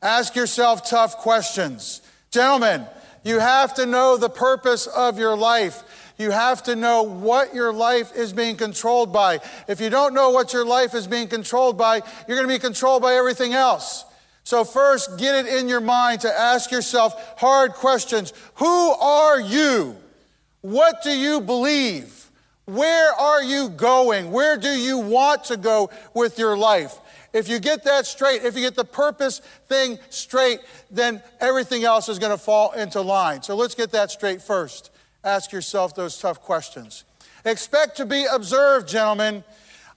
ask 0.00 0.34
yourself 0.36 0.88
tough 0.88 1.18
questions, 1.18 2.00
gentlemen. 2.30 2.86
You 3.24 3.38
have 3.38 3.74
to 3.74 3.86
know 3.86 4.16
the 4.16 4.30
purpose 4.30 4.86
of 4.86 5.18
your 5.18 5.36
life. 5.36 5.84
You 6.18 6.30
have 6.30 6.62
to 6.64 6.76
know 6.76 7.02
what 7.02 7.54
your 7.54 7.72
life 7.72 8.14
is 8.16 8.32
being 8.32 8.56
controlled 8.56 9.12
by. 9.12 9.40
If 9.68 9.80
you 9.80 9.90
don't 9.90 10.14
know 10.14 10.30
what 10.30 10.52
your 10.52 10.64
life 10.64 10.94
is 10.94 11.06
being 11.06 11.28
controlled 11.28 11.78
by, 11.78 12.02
you're 12.26 12.36
going 12.36 12.48
to 12.48 12.54
be 12.54 12.58
controlled 12.58 13.02
by 13.02 13.14
everything 13.14 13.52
else. 13.54 14.04
So, 14.44 14.64
first, 14.64 15.18
get 15.18 15.46
it 15.46 15.54
in 15.54 15.68
your 15.68 15.80
mind 15.80 16.22
to 16.22 16.32
ask 16.32 16.70
yourself 16.70 17.38
hard 17.38 17.72
questions. 17.72 18.32
Who 18.56 18.90
are 18.90 19.40
you? 19.40 19.96
What 20.62 21.02
do 21.02 21.10
you 21.10 21.40
believe? 21.40 22.30
Where 22.64 23.12
are 23.12 23.42
you 23.42 23.68
going? 23.68 24.30
Where 24.30 24.56
do 24.56 24.68
you 24.68 24.98
want 24.98 25.44
to 25.44 25.56
go 25.56 25.90
with 26.14 26.38
your 26.38 26.56
life? 26.56 26.98
If 27.32 27.48
you 27.48 27.58
get 27.58 27.84
that 27.84 28.06
straight, 28.06 28.42
if 28.42 28.54
you 28.54 28.60
get 28.60 28.74
the 28.74 28.84
purpose 28.84 29.40
thing 29.66 29.98
straight, 30.10 30.60
then 30.90 31.22
everything 31.40 31.84
else 31.84 32.08
is 32.08 32.18
going 32.18 32.30
to 32.32 32.38
fall 32.38 32.72
into 32.72 33.00
line. 33.00 33.42
So 33.42 33.56
let's 33.56 33.74
get 33.74 33.90
that 33.92 34.10
straight 34.10 34.42
first. 34.42 34.90
Ask 35.24 35.50
yourself 35.52 35.94
those 35.94 36.18
tough 36.18 36.40
questions. 36.42 37.04
Expect 37.44 37.96
to 37.96 38.06
be 38.06 38.26
observed, 38.30 38.88
gentlemen. 38.88 39.42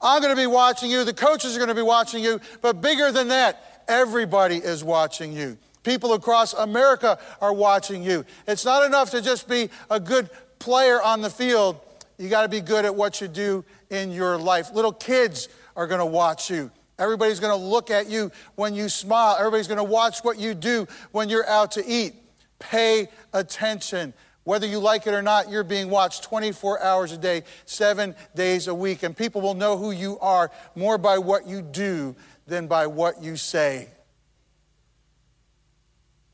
I'm 0.01 0.21
going 0.21 0.35
to 0.35 0.41
be 0.41 0.47
watching 0.47 0.89
you. 0.89 1.03
The 1.03 1.13
coaches 1.13 1.55
are 1.55 1.59
going 1.59 1.69
to 1.69 1.75
be 1.75 1.81
watching 1.81 2.23
you. 2.23 2.39
But 2.61 2.81
bigger 2.81 3.11
than 3.11 3.27
that, 3.29 3.74
everybody 3.87 4.57
is 4.57 4.83
watching 4.83 5.33
you. 5.33 5.57
People 5.83 6.13
across 6.13 6.53
America 6.53 7.19
are 7.39 7.53
watching 7.53 8.03
you. 8.03 8.25
It's 8.47 8.65
not 8.65 8.85
enough 8.85 9.11
to 9.11 9.21
just 9.21 9.47
be 9.47 9.69
a 9.89 9.99
good 9.99 10.29
player 10.57 11.01
on 11.01 11.21
the 11.21 11.29
field. 11.29 11.79
You 12.17 12.27
got 12.27 12.41
to 12.41 12.49
be 12.49 12.61
good 12.61 12.85
at 12.85 12.95
what 12.95 13.21
you 13.21 13.27
do 13.27 13.63
in 13.89 14.11
your 14.11 14.37
life. 14.37 14.73
Little 14.73 14.91
kids 14.91 15.47
are 15.75 15.85
going 15.85 15.99
to 15.99 16.05
watch 16.05 16.49
you. 16.49 16.71
Everybody's 16.97 17.39
going 17.39 17.57
to 17.57 17.63
look 17.63 17.91
at 17.91 18.09
you 18.09 18.31
when 18.55 18.73
you 18.73 18.89
smile. 18.89 19.35
Everybody's 19.37 19.67
going 19.67 19.77
to 19.77 19.83
watch 19.83 20.19
what 20.19 20.39
you 20.39 20.53
do 20.53 20.87
when 21.11 21.29
you're 21.29 21.47
out 21.47 21.71
to 21.71 21.85
eat. 21.85 22.15
Pay 22.57 23.09
attention. 23.33 24.13
Whether 24.45 24.67
you 24.67 24.79
like 24.79 25.05
it 25.07 25.13
or 25.13 25.21
not, 25.21 25.49
you're 25.49 25.63
being 25.63 25.89
watched 25.89 26.23
24 26.23 26.81
hours 26.81 27.11
a 27.11 27.17
day, 27.17 27.43
seven 27.65 28.15
days 28.35 28.67
a 28.67 28.75
week. 28.75 29.03
And 29.03 29.17
people 29.17 29.41
will 29.41 29.55
know 29.55 29.75
who 29.77 29.91
you 29.91 30.17
are 30.19 30.51
more 30.75 30.97
by 30.97 31.17
what 31.17 31.47
you 31.47 31.61
do 31.61 32.15
than 32.47 32.67
by 32.67 32.87
what 32.87 33.21
you 33.21 33.37
say. 33.37 33.87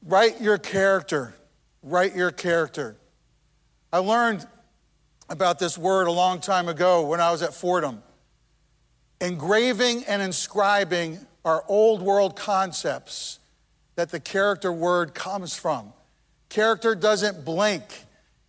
Write 0.04 0.42
your 0.42 0.58
character. 0.58 1.34
Write 1.84 2.16
your 2.16 2.32
character. 2.32 2.96
I 3.94 4.00
learned 4.00 4.46
about 5.30 5.60
this 5.60 5.78
word 5.78 6.08
a 6.08 6.12
long 6.12 6.40
time 6.42 6.68
ago 6.68 7.08
when 7.08 7.22
I 7.22 7.32
was 7.32 7.42
at 7.42 7.54
Fordham. 7.54 8.04
Engraving 9.20 10.04
and 10.06 10.22
inscribing 10.22 11.20
are 11.46 11.64
old 11.68 12.02
world 12.02 12.36
concepts 12.36 13.40
that 13.96 14.10
the 14.10 14.20
character 14.20 14.72
word 14.72 15.14
comes 15.14 15.56
from. 15.56 15.94
Character 16.50 16.96
doesn't 16.96 17.46
blink. 17.46 17.84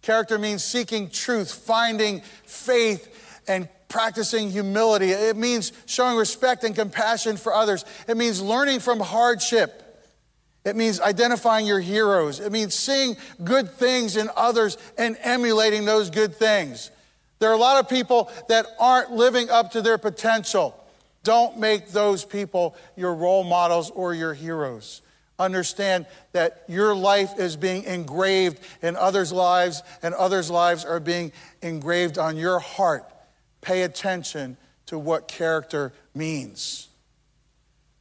Character 0.01 0.39
means 0.39 0.65
seeking 0.65 1.09
truth, 1.11 1.53
finding 1.53 2.21
faith, 2.45 3.41
and 3.47 3.69
practicing 3.93 4.51
humility. 4.51 5.11
It 5.11 5.37
means 5.37 5.71
showing 5.85 6.17
respect 6.17 6.65
and 6.65 6.75
compassion 6.75 7.37
for 7.37 7.55
others. 7.55 7.85
It 8.09 8.17
means 8.17 8.41
learning 8.41 8.81
from 8.81 8.99
hardship. 8.99 9.79
It 10.65 10.77
means 10.77 10.99
identifying 10.99 11.67
your 11.67 11.79
heroes. 11.79 12.41
It 12.41 12.51
means 12.51 12.75
seeing 12.75 13.17
good 13.45 13.71
things 13.71 14.17
in 14.17 14.31
others 14.35 14.79
and 14.97 15.19
emulating 15.23 15.85
those 15.85 16.09
good 16.09 16.35
things. 16.35 16.91
There 17.39 17.51
are 17.51 17.55
a 17.55 17.59
lot 17.59 17.81
of 17.81 17.91
people 17.91 18.31
that 18.49 18.67
aren't 18.81 19.13
living 19.13 19.51
up 19.51 19.73
to 19.73 19.83
their 19.83 19.99
potential. 19.99 20.75
Don't 21.23 21.59
make 21.59 21.89
those 21.89 22.25
people 22.25 22.75
your 22.97 23.15
role 23.15 23.45
models 23.45 23.91
or 23.91 24.15
your 24.15 24.33
heroes. 24.33 25.03
Understand 25.39 26.07
that 26.33 26.65
your 26.67 26.95
life 26.95 27.39
is 27.39 27.57
being 27.57 27.85
engraved 27.85 28.59
in 28.81 28.97
others' 28.97 29.33
lives, 29.33 29.83
and 30.03 30.15
others' 30.15 30.51
lives 30.51 30.85
are 30.85 31.01
being 31.01 31.33
engraved 31.61 32.17
on 32.17 32.37
your 32.37 32.59
heart. 32.59 33.12
Pay 33.63 33.83
attention 33.83 34.59
to 34.87 34.99
what 34.99 35.29
character 35.29 35.95
means. 36.15 36.89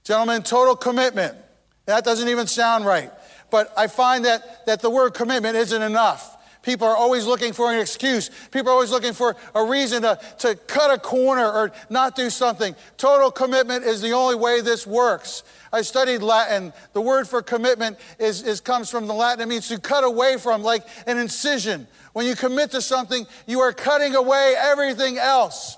Gentlemen, 0.04 0.44
total 0.44 0.76
commitment. 0.76 1.38
That 1.86 2.04
doesn't 2.04 2.28
even 2.28 2.48
sound 2.48 2.86
right. 2.86 3.12
But 3.50 3.72
I 3.78 3.88
find 3.88 4.26
that, 4.26 4.66
that 4.66 4.82
the 4.82 4.90
word 4.90 5.14
commitment 5.14 5.56
isn't 5.56 5.82
enough. 5.82 6.38
People 6.62 6.88
are 6.88 6.96
always 6.96 7.26
looking 7.26 7.54
for 7.54 7.72
an 7.72 7.80
excuse. 7.80 8.30
People 8.52 8.70
are 8.70 8.74
always 8.74 8.92
looking 8.92 9.14
for 9.14 9.36
a 9.56 9.64
reason 9.64 10.04
to, 10.04 10.20
to 10.40 10.56
cut 10.56 10.94
a 10.94 11.00
corner 11.00 11.46
or 11.46 11.72
not 11.90 12.16
do 12.16 12.30
something. 12.30 12.76
Total 12.98 13.32
commitment 13.32 13.84
is 13.84 14.02
the 14.02 14.12
only 14.12 14.36
way 14.36 14.62
this 14.62 14.86
works. 14.86 15.44
I 15.74 15.82
studied 15.82 16.22
Latin. 16.22 16.72
The 16.94 17.02
word 17.02 17.28
for 17.28 17.42
commitment 17.42 17.98
is, 18.20 18.44
is 18.44 18.62
comes 18.62 18.92
from 18.92 19.08
the 19.08 19.14
Latin. 19.14 19.42
It 19.42 19.48
means 19.48 19.70
to 19.70 19.80
cut 19.80 20.04
away 20.04 20.38
from, 20.38 20.62
like 20.62 20.86
an 21.08 21.18
incision. 21.18 21.88
When 22.14 22.28
you 22.28 22.36
commit 22.36 22.72
to 22.72 22.82
something, 22.82 23.26
you 23.48 23.62
are 23.62 23.74
cutting 23.74 24.16
away 24.16 24.54
everything 24.58 25.18
else. 25.18 25.78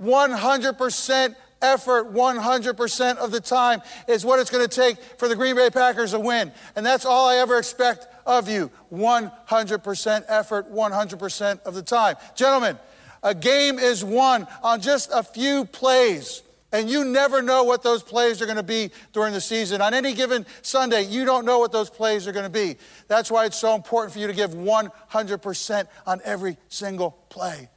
100% 0.00 1.34
effort 1.60 2.12
100% 2.12 3.16
of 3.16 3.30
the 3.30 3.40
time 3.40 3.82
is 4.06 4.24
what 4.24 4.38
it's 4.38 4.50
going 4.50 4.66
to 4.66 4.74
take 4.74 4.98
for 5.18 5.28
the 5.28 5.36
Green 5.36 5.56
Bay 5.56 5.70
Packers 5.70 6.12
to 6.12 6.20
win. 6.20 6.52
And 6.76 6.86
that's 6.86 7.04
all 7.04 7.28
I 7.28 7.36
ever 7.36 7.58
expect 7.58 8.06
of 8.28 8.48
you 8.48 8.70
100% 8.92 10.24
effort 10.28 10.72
100% 10.72 11.62
of 11.62 11.74
the 11.74 11.82
time. 11.82 12.14
Gentlemen, 12.36 12.78
a 13.22 13.34
game 13.34 13.78
is 13.78 14.04
won 14.04 14.46
on 14.62 14.80
just 14.80 15.10
a 15.12 15.24
few 15.24 15.64
plays. 15.64 16.42
And 16.70 16.90
you 16.90 17.02
never 17.02 17.40
know 17.40 17.64
what 17.64 17.82
those 17.82 18.02
plays 18.02 18.42
are 18.42 18.44
going 18.44 18.58
to 18.58 18.62
be 18.62 18.90
during 19.14 19.32
the 19.32 19.40
season. 19.40 19.80
On 19.80 19.94
any 19.94 20.12
given 20.12 20.44
Sunday, 20.60 21.02
you 21.02 21.24
don't 21.24 21.46
know 21.46 21.58
what 21.58 21.72
those 21.72 21.88
plays 21.88 22.28
are 22.28 22.32
going 22.32 22.44
to 22.44 22.50
be. 22.50 22.76
That's 23.08 23.30
why 23.30 23.46
it's 23.46 23.56
so 23.56 23.74
important 23.74 24.12
for 24.12 24.18
you 24.18 24.26
to 24.26 24.34
give 24.34 24.50
100% 24.50 25.88
on 26.06 26.20
every 26.24 26.58
single 26.68 27.12
play. 27.30 27.70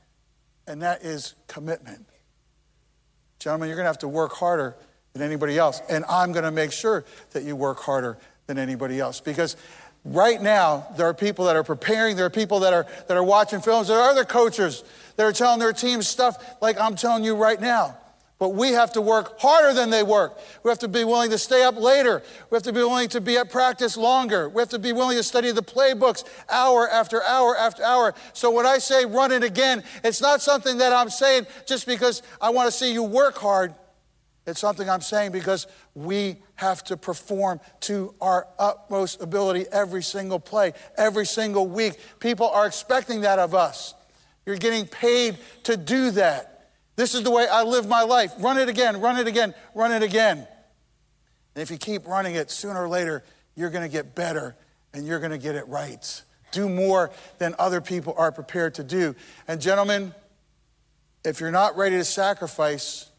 And 0.68 0.82
that 0.82 1.04
is 1.04 1.36
commitment. 1.48 2.06
Gentlemen, 3.40 3.70
you're 3.70 3.78
going 3.78 3.86
to 3.86 3.90
have 3.90 4.00
to 4.00 4.10
work 4.10 4.34
harder 4.34 4.76
than 5.14 5.22
anybody 5.22 5.58
else. 5.58 5.82
And 5.90 6.04
I'm 6.10 6.34
going 6.34 6.44
to 6.44 6.52
make 6.52 6.74
sure 6.74 7.06
that 7.32 7.44
you 7.44 7.56
work 7.56 7.80
harder 7.80 8.18
than 8.48 8.58
anybody 8.58 9.00
else 9.00 9.22
because 9.22 9.56
Right 10.04 10.42
now, 10.42 10.88
there 10.98 11.06
are 11.08 11.14
people 11.14 11.46
that 11.46 11.56
are 11.56 11.64
preparing, 11.64 12.16
there 12.16 12.26
are 12.26 12.32
people 12.32 12.62
that 12.62 12.74
are, 12.74 12.88
that 13.08 13.16
are 13.16 13.24
watching 13.24 13.62
films, 13.62 13.88
there 13.88 14.00
are 14.00 14.10
other 14.10 14.26
coaches 14.26 14.84
that 15.16 15.24
are 15.24 15.32
telling 15.32 15.60
their 15.60 15.74
teams 15.74 16.08
stuff 16.08 16.60
like 16.62 16.80
I'm 16.80 16.96
telling 16.96 17.24
you 17.24 17.36
right 17.36 17.60
now. 17.60 17.98
But 18.40 18.56
we 18.56 18.70
have 18.70 18.92
to 18.94 19.02
work 19.02 19.40
harder 19.40 19.72
than 19.72 19.92
they 19.92 20.02
work. 20.02 20.40
We 20.64 20.70
have 20.70 20.80
to 20.80 20.88
be 20.88 21.04
willing 21.04 21.30
to 21.30 21.38
stay 21.38 21.64
up 21.64 21.78
later. 21.78 22.24
We 22.50 22.56
have 22.56 22.64
to 22.64 22.74
be 22.74 22.80
willing 22.80 23.10
to 23.10 23.22
be 23.22 23.38
at 23.38 23.52
practice 23.52 23.96
longer. 23.96 24.50
We 24.50 24.60
have 24.60 24.70
to 24.70 24.80
be 24.80 24.94
willing 24.94 25.18
to 25.18 25.24
study 25.24 25.52
the 25.52 25.62
playbooks 25.62 26.24
hour 26.50 26.90
after 26.90 27.24
hour 27.24 27.56
after 27.56 27.84
hour. 27.84 28.16
So 28.34 28.50
when 28.50 28.66
I 28.66 28.80
say 28.80 29.06
run 29.06 29.32
it 29.32 29.44
again, 29.44 29.84
it's 30.04 30.22
not 30.22 30.42
something 30.42 30.80
that 30.80 30.92
I'm 30.92 31.12
saying 31.12 31.46
just 31.68 31.86
because 31.86 32.24
I 32.42 32.50
want 32.50 32.66
to 32.66 32.72
see 32.72 32.92
you 32.92 33.04
work 33.04 33.38
hard. 33.38 33.76
It's 34.48 34.60
something 34.60 34.90
I'm 34.90 35.02
saying 35.02 35.32
because 35.32 35.68
we 35.94 36.38
have 36.56 36.84
to 36.86 36.98
perform 36.98 37.60
to 37.82 38.16
our 38.20 38.48
utmost 38.58 39.22
ability 39.22 39.66
every 39.72 40.02
single 40.02 40.40
play, 40.40 40.74
every 40.98 41.26
single 41.26 41.68
week. 41.68 42.00
People 42.20 42.50
are 42.50 42.66
expecting 42.66 43.22
that 43.22 43.38
of 43.38 43.54
us. 43.54 43.94
You're 44.46 44.58
getting 44.58 44.88
paid 44.88 45.38
to 45.64 45.78
do 45.78 46.12
that. 46.12 46.70
This 46.96 47.14
is 47.14 47.24
the 47.24 47.32
way 47.32 47.48
I 47.48 47.64
live 47.64 47.88
my 47.88 48.02
life. 48.02 48.32
Run 48.40 48.58
it 48.58 48.68
again, 48.68 49.00
run 49.00 49.18
it 49.18 49.28
again, 49.28 49.54
run 49.76 49.92
it 49.92 50.02
again. 50.02 50.48
And 51.56 51.62
if 51.62 51.70
you 51.70 51.78
keep 51.78 52.08
running 52.08 52.36
it, 52.36 52.50
sooner 52.50 52.84
or 52.84 52.90
later, 52.90 53.24
you're 53.56 53.70
going 53.70 53.84
to 53.84 53.92
get 53.92 54.16
better 54.16 54.56
and 54.94 55.06
you're 55.06 55.20
going 55.20 55.32
to 55.32 55.38
get 55.38 55.56
it 55.56 55.68
right. 55.68 56.24
Do 56.52 56.68
more 56.68 57.12
than 57.38 57.56
other 57.60 57.80
people 57.80 58.14
are 58.18 58.32
prepared 58.32 58.76
to 58.76 58.84
do. 58.84 59.16
And, 59.48 59.62
gentlemen, 59.62 60.14
if 61.24 61.40
you're 61.40 61.52
not 61.52 61.78
ready 61.78 61.98
to 61.98 62.04
sacrifice, 62.04 63.11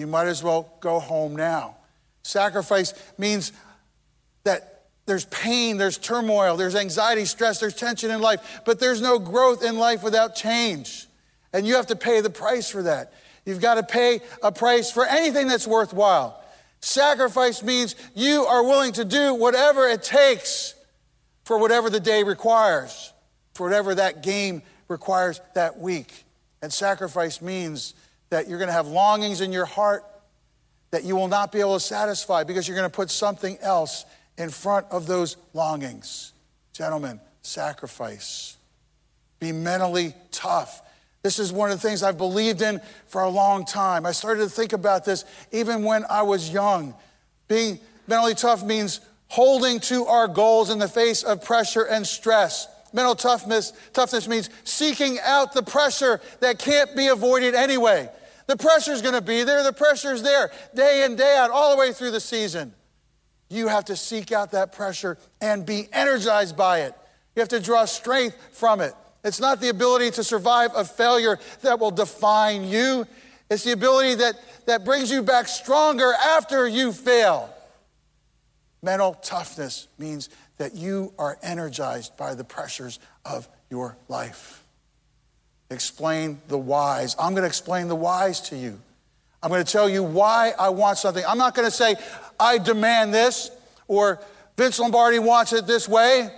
you 0.00 0.06
might 0.06 0.26
as 0.26 0.42
well 0.42 0.72
go 0.80 0.98
home 0.98 1.36
now. 1.36 1.76
Sacrifice 2.22 2.94
means 3.18 3.52
that 4.44 4.86
there's 5.06 5.26
pain, 5.26 5.76
there's 5.76 5.98
turmoil, 5.98 6.56
there's 6.56 6.74
anxiety, 6.74 7.24
stress, 7.24 7.60
there's 7.60 7.74
tension 7.74 8.10
in 8.10 8.20
life, 8.20 8.60
but 8.64 8.80
there's 8.80 9.00
no 9.00 9.18
growth 9.18 9.62
in 9.62 9.76
life 9.76 10.02
without 10.02 10.34
change. 10.34 11.06
And 11.52 11.66
you 11.66 11.74
have 11.74 11.86
to 11.88 11.96
pay 11.96 12.20
the 12.20 12.30
price 12.30 12.70
for 12.70 12.82
that. 12.84 13.12
You've 13.44 13.60
got 13.60 13.74
to 13.74 13.82
pay 13.82 14.20
a 14.42 14.52
price 14.52 14.90
for 14.90 15.04
anything 15.04 15.48
that's 15.48 15.66
worthwhile. 15.66 16.42
Sacrifice 16.80 17.62
means 17.62 17.94
you 18.14 18.44
are 18.44 18.62
willing 18.62 18.92
to 18.92 19.04
do 19.04 19.34
whatever 19.34 19.88
it 19.88 20.02
takes 20.02 20.74
for 21.44 21.58
whatever 21.58 21.90
the 21.90 22.00
day 22.00 22.22
requires, 22.22 23.12
for 23.54 23.66
whatever 23.66 23.94
that 23.94 24.22
game 24.22 24.62
requires 24.88 25.40
that 25.54 25.78
week. 25.78 26.24
And 26.62 26.72
sacrifice 26.72 27.42
means 27.42 27.94
that 28.30 28.48
you're 28.48 28.58
going 28.58 28.68
to 28.68 28.72
have 28.72 28.86
longings 28.86 29.40
in 29.40 29.52
your 29.52 29.66
heart 29.66 30.04
that 30.90 31.04
you 31.04 31.14
will 31.14 31.28
not 31.28 31.52
be 31.52 31.60
able 31.60 31.74
to 31.74 31.80
satisfy 31.80 32.44
because 32.44 32.66
you're 32.66 32.76
going 32.76 32.88
to 32.88 32.94
put 32.94 33.10
something 33.10 33.58
else 33.60 34.04
in 34.38 34.50
front 34.50 34.86
of 34.90 35.06
those 35.06 35.36
longings. 35.54 36.32
Gentlemen, 36.72 37.20
sacrifice. 37.42 38.56
Be 39.38 39.52
mentally 39.52 40.14
tough. 40.30 40.82
This 41.22 41.38
is 41.38 41.52
one 41.52 41.70
of 41.70 41.80
the 41.80 41.86
things 41.86 42.02
I've 42.02 42.18
believed 42.18 42.62
in 42.62 42.80
for 43.06 43.22
a 43.22 43.28
long 43.28 43.64
time. 43.64 44.06
I 44.06 44.12
started 44.12 44.40
to 44.40 44.48
think 44.48 44.72
about 44.72 45.04
this 45.04 45.24
even 45.52 45.84
when 45.84 46.04
I 46.08 46.22
was 46.22 46.50
young. 46.50 46.94
Being 47.46 47.78
mentally 48.06 48.34
tough 48.34 48.64
means 48.64 49.00
holding 49.28 49.80
to 49.80 50.06
our 50.06 50.26
goals 50.26 50.70
in 50.70 50.78
the 50.78 50.88
face 50.88 51.22
of 51.22 51.44
pressure 51.44 51.84
and 51.84 52.06
stress. 52.06 52.66
Mental 52.92 53.14
toughness, 53.14 53.72
toughness 53.92 54.26
means 54.26 54.50
seeking 54.64 55.18
out 55.22 55.52
the 55.52 55.62
pressure 55.62 56.20
that 56.40 56.58
can't 56.58 56.96
be 56.96 57.06
avoided 57.08 57.54
anyway. 57.54 58.08
The 58.50 58.56
pressure's 58.56 59.00
going 59.00 59.14
to 59.14 59.20
be 59.20 59.44
there, 59.44 59.62
the 59.62 59.72
pressure's 59.72 60.22
there 60.22 60.50
day 60.74 61.04
in, 61.04 61.14
day 61.14 61.36
out, 61.36 61.52
all 61.52 61.70
the 61.70 61.76
way 61.76 61.92
through 61.92 62.10
the 62.10 62.18
season. 62.18 62.74
You 63.48 63.68
have 63.68 63.84
to 63.84 63.94
seek 63.94 64.32
out 64.32 64.50
that 64.50 64.72
pressure 64.72 65.18
and 65.40 65.64
be 65.64 65.88
energized 65.92 66.56
by 66.56 66.80
it. 66.80 66.92
You 67.36 67.40
have 67.42 67.48
to 67.50 67.60
draw 67.60 67.84
strength 67.84 68.36
from 68.50 68.80
it. 68.80 68.92
It's 69.22 69.38
not 69.38 69.60
the 69.60 69.68
ability 69.68 70.10
to 70.10 70.24
survive 70.24 70.72
a 70.74 70.84
failure 70.84 71.38
that 71.62 71.78
will 71.78 71.92
define 71.92 72.64
you. 72.64 73.06
It's 73.48 73.62
the 73.62 73.70
ability 73.70 74.16
that, 74.16 74.34
that 74.66 74.84
brings 74.84 75.12
you 75.12 75.22
back 75.22 75.46
stronger 75.46 76.12
after 76.12 76.66
you 76.66 76.92
fail. 76.92 77.54
Mental 78.82 79.14
toughness 79.14 79.86
means 79.96 80.28
that 80.56 80.74
you 80.74 81.14
are 81.20 81.38
energized 81.44 82.16
by 82.16 82.34
the 82.34 82.42
pressures 82.42 82.98
of 83.24 83.48
your 83.70 83.96
life. 84.08 84.64
Explain 85.70 86.40
the 86.48 86.58
whys. 86.58 87.14
I'm 87.18 87.32
going 87.32 87.42
to 87.42 87.48
explain 87.48 87.88
the 87.88 87.96
whys 87.96 88.40
to 88.42 88.56
you. 88.56 88.80
I'm 89.42 89.50
going 89.50 89.64
to 89.64 89.72
tell 89.72 89.88
you 89.88 90.02
why 90.02 90.52
I 90.58 90.68
want 90.68 90.98
something. 90.98 91.24
I'm 91.26 91.38
not 91.38 91.54
going 91.54 91.66
to 91.66 91.74
say, 91.74 91.96
I 92.38 92.58
demand 92.58 93.14
this, 93.14 93.50
or 93.88 94.20
Vince 94.56 94.78
Lombardi 94.78 95.18
wants 95.18 95.52
it 95.52 95.66
this 95.66 95.88
way. 95.88 96.28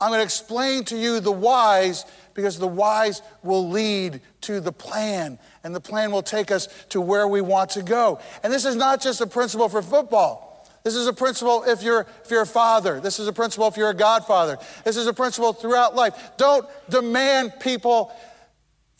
I'm 0.00 0.08
going 0.10 0.18
to 0.18 0.24
explain 0.24 0.84
to 0.84 0.96
you 0.96 1.20
the 1.20 1.32
whys 1.32 2.04
because 2.34 2.58
the 2.58 2.66
whys 2.66 3.22
will 3.42 3.68
lead 3.68 4.20
to 4.42 4.60
the 4.60 4.72
plan, 4.72 5.38
and 5.62 5.74
the 5.74 5.80
plan 5.80 6.10
will 6.10 6.22
take 6.22 6.50
us 6.50 6.68
to 6.90 7.00
where 7.00 7.28
we 7.28 7.40
want 7.40 7.70
to 7.70 7.82
go. 7.82 8.18
And 8.42 8.52
this 8.52 8.64
is 8.64 8.76
not 8.76 9.00
just 9.00 9.20
a 9.20 9.26
principle 9.26 9.68
for 9.68 9.82
football. 9.82 10.66
This 10.82 10.94
is 10.94 11.06
a 11.06 11.12
principle 11.12 11.64
if 11.64 11.82
you're, 11.82 12.06
if 12.24 12.30
you're 12.30 12.42
a 12.42 12.46
father. 12.46 13.00
This 13.00 13.18
is 13.18 13.28
a 13.28 13.32
principle 13.32 13.68
if 13.68 13.76
you're 13.76 13.90
a 13.90 13.94
godfather. 13.94 14.58
This 14.84 14.96
is 14.96 15.06
a 15.06 15.12
principle 15.12 15.52
throughout 15.52 15.94
life. 15.94 16.32
Don't 16.38 16.66
demand 16.88 17.52
people 17.60 18.12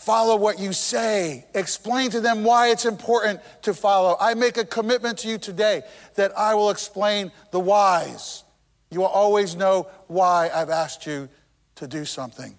follow 0.01 0.35
what 0.35 0.59
you 0.59 0.73
say. 0.73 1.45
Explain 1.55 2.11
to 2.11 2.23
them 2.23 2.43
why 2.43 2.69
it's 2.69 2.87
important 2.87 3.39
to 3.63 3.75
follow. 3.75 4.17
I 4.19 4.33
make 4.33 4.57
a 4.57 4.65
commitment 4.65 5.19
to 5.19 5.29
you 5.29 5.37
today 5.37 5.83
that 6.15 6.37
I 6.39 6.55
will 6.55 6.71
explain 6.71 7.31
the 7.51 7.61
whys. 7.61 8.43
You 8.91 9.01
will 9.01 9.07
always 9.07 9.55
know 9.55 9.89
why 10.07 10.51
I've 10.53 10.71
asked 10.71 11.07
you 11.07 11.29
to 11.77 11.87
do 11.87 12.05
something 12.07 12.57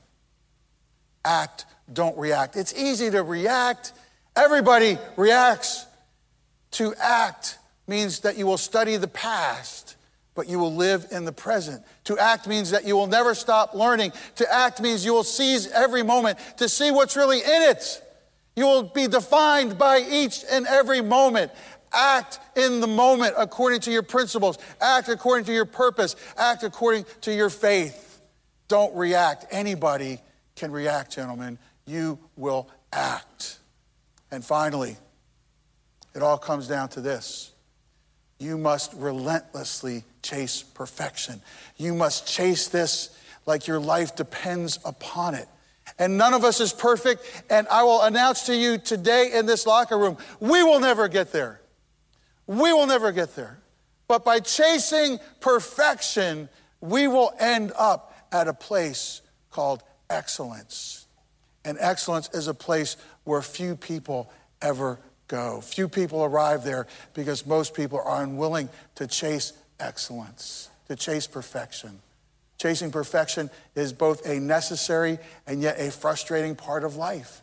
act, 1.26 1.66
don't 1.92 2.18
react. 2.18 2.56
It's 2.56 2.74
easy 2.74 3.12
to 3.12 3.22
react. 3.22 3.94
Everybody 4.36 4.98
reacts. 5.18 5.86
To 6.72 6.96
act 6.96 7.60
means 7.86 8.22
that 8.22 8.38
you 8.38 8.48
will 8.48 8.58
study 8.58 8.98
the 8.98 9.08
past, 9.08 9.91
but 10.34 10.48
you 10.48 10.60
will 10.60 10.74
live 10.74 11.08
in 11.12 11.26
the 11.26 11.32
present. 11.32 11.84
To 12.06 12.18
act 12.18 12.48
means 12.48 12.72
that 12.72 12.86
you 12.86 12.96
will 12.96 13.08
never 13.08 13.36
stop 13.36 13.74
learning. 13.74 14.14
To 14.36 14.54
act 14.54 14.82
means 14.82 15.04
you 15.04 15.14
will 15.14 15.24
seize 15.24 15.68
every 15.68 16.04
moment 16.04 16.40
to 16.58 16.70
see 16.70 16.92
what's 16.92 17.16
really 17.16 17.40
in 17.40 17.62
it. 17.64 18.02
You 18.56 18.66
will 18.66 18.84
be 18.84 19.08
defined 19.08 19.78
by 19.78 20.00
each 20.00 20.44
and 20.50 20.68
every 20.68 21.02
moment. 21.02 21.52
Act 21.94 22.40
in 22.56 22.80
the 22.80 22.88
moment 22.88 23.36
according 23.38 23.82
to 23.82 23.92
your 23.92 24.04
principles. 24.04 24.58
Act 24.80 25.10
according 25.10 25.46
to 25.46 25.54
your 25.54 25.66
purpose. 25.66 26.16
Act 26.38 26.64
according 26.64 27.06
to 27.22 27.34
your 27.34 27.50
faith. 27.50 28.22
Don't 28.68 28.96
react. 28.96 29.46
Anybody 29.52 30.20
can 30.56 30.72
react, 30.72 31.12
gentlemen. 31.14 31.60
You 31.86 32.20
will 32.38 32.70
act. 32.94 33.60
And 34.32 34.46
finally, 34.46 34.96
it 36.16 36.22
all 36.22 36.38
comes 36.38 36.70
down 36.70 36.88
to 36.90 37.02
this 37.02 37.52
you 38.42 38.58
must 38.58 38.94
relentlessly 38.96 40.04
chase 40.22 40.64
perfection. 40.64 41.42
You 41.78 41.94
must 41.94 42.28
chase 42.28 42.68
this 42.68 43.18
like 43.46 43.68
your 43.68 43.80
life 43.80 44.16
depends 44.16 44.80
upon 44.86 45.36
it. 45.36 45.48
And 45.98 46.18
none 46.18 46.34
of 46.34 46.44
us 46.44 46.60
is 46.60 46.74
perfect. 46.74 47.44
And 47.50 47.68
I 47.68 47.84
will 47.84 48.02
announce 48.02 48.46
to 48.46 48.56
you 48.56 48.78
today 48.78 49.32
in 49.34 49.46
this 49.46 49.66
locker 49.66 49.98
room 49.98 50.18
we 50.40 50.64
will 50.64 50.80
never 50.80 51.08
get 51.08 51.32
there. 51.32 51.62
We 52.48 52.74
will 52.74 52.88
never 52.88 53.12
get 53.12 53.36
there. 53.36 53.60
But 54.08 54.26
by 54.26 54.40
chasing 54.40 55.20
perfection, 55.40 56.50
we 56.82 57.08
will 57.08 57.34
end 57.40 57.72
up 57.78 58.14
at 58.32 58.48
a 58.48 58.54
place 58.54 59.22
called 59.52 59.84
excellence. 60.10 61.08
And 61.64 61.78
excellence 61.80 62.30
is 62.34 62.48
a 62.48 62.54
place 62.54 62.98
where 63.24 63.42
few 63.42 63.76
people 63.76 64.32
ever 64.62 65.00
go. 65.28 65.62
Few 65.62 65.88
people 65.88 66.24
arrive 66.26 66.64
there 66.64 66.88
because 67.14 67.46
most 67.46 67.74
people 67.74 68.00
are 68.00 68.24
unwilling 68.24 68.68
to 68.96 69.08
chase 69.08 69.54
excellence, 69.82 70.70
to 70.88 70.96
chase 70.96 71.28
perfection. 71.28 72.00
Chasing 72.58 72.92
perfection 72.92 73.50
is 73.76 73.92
both 73.92 74.26
a 74.26 74.40
necessary 74.40 75.18
and 75.48 75.62
yet 75.62 75.80
a 75.80 75.92
frustrating 75.92 76.56
part 76.56 76.84
of 76.84 76.96
life 76.96 77.42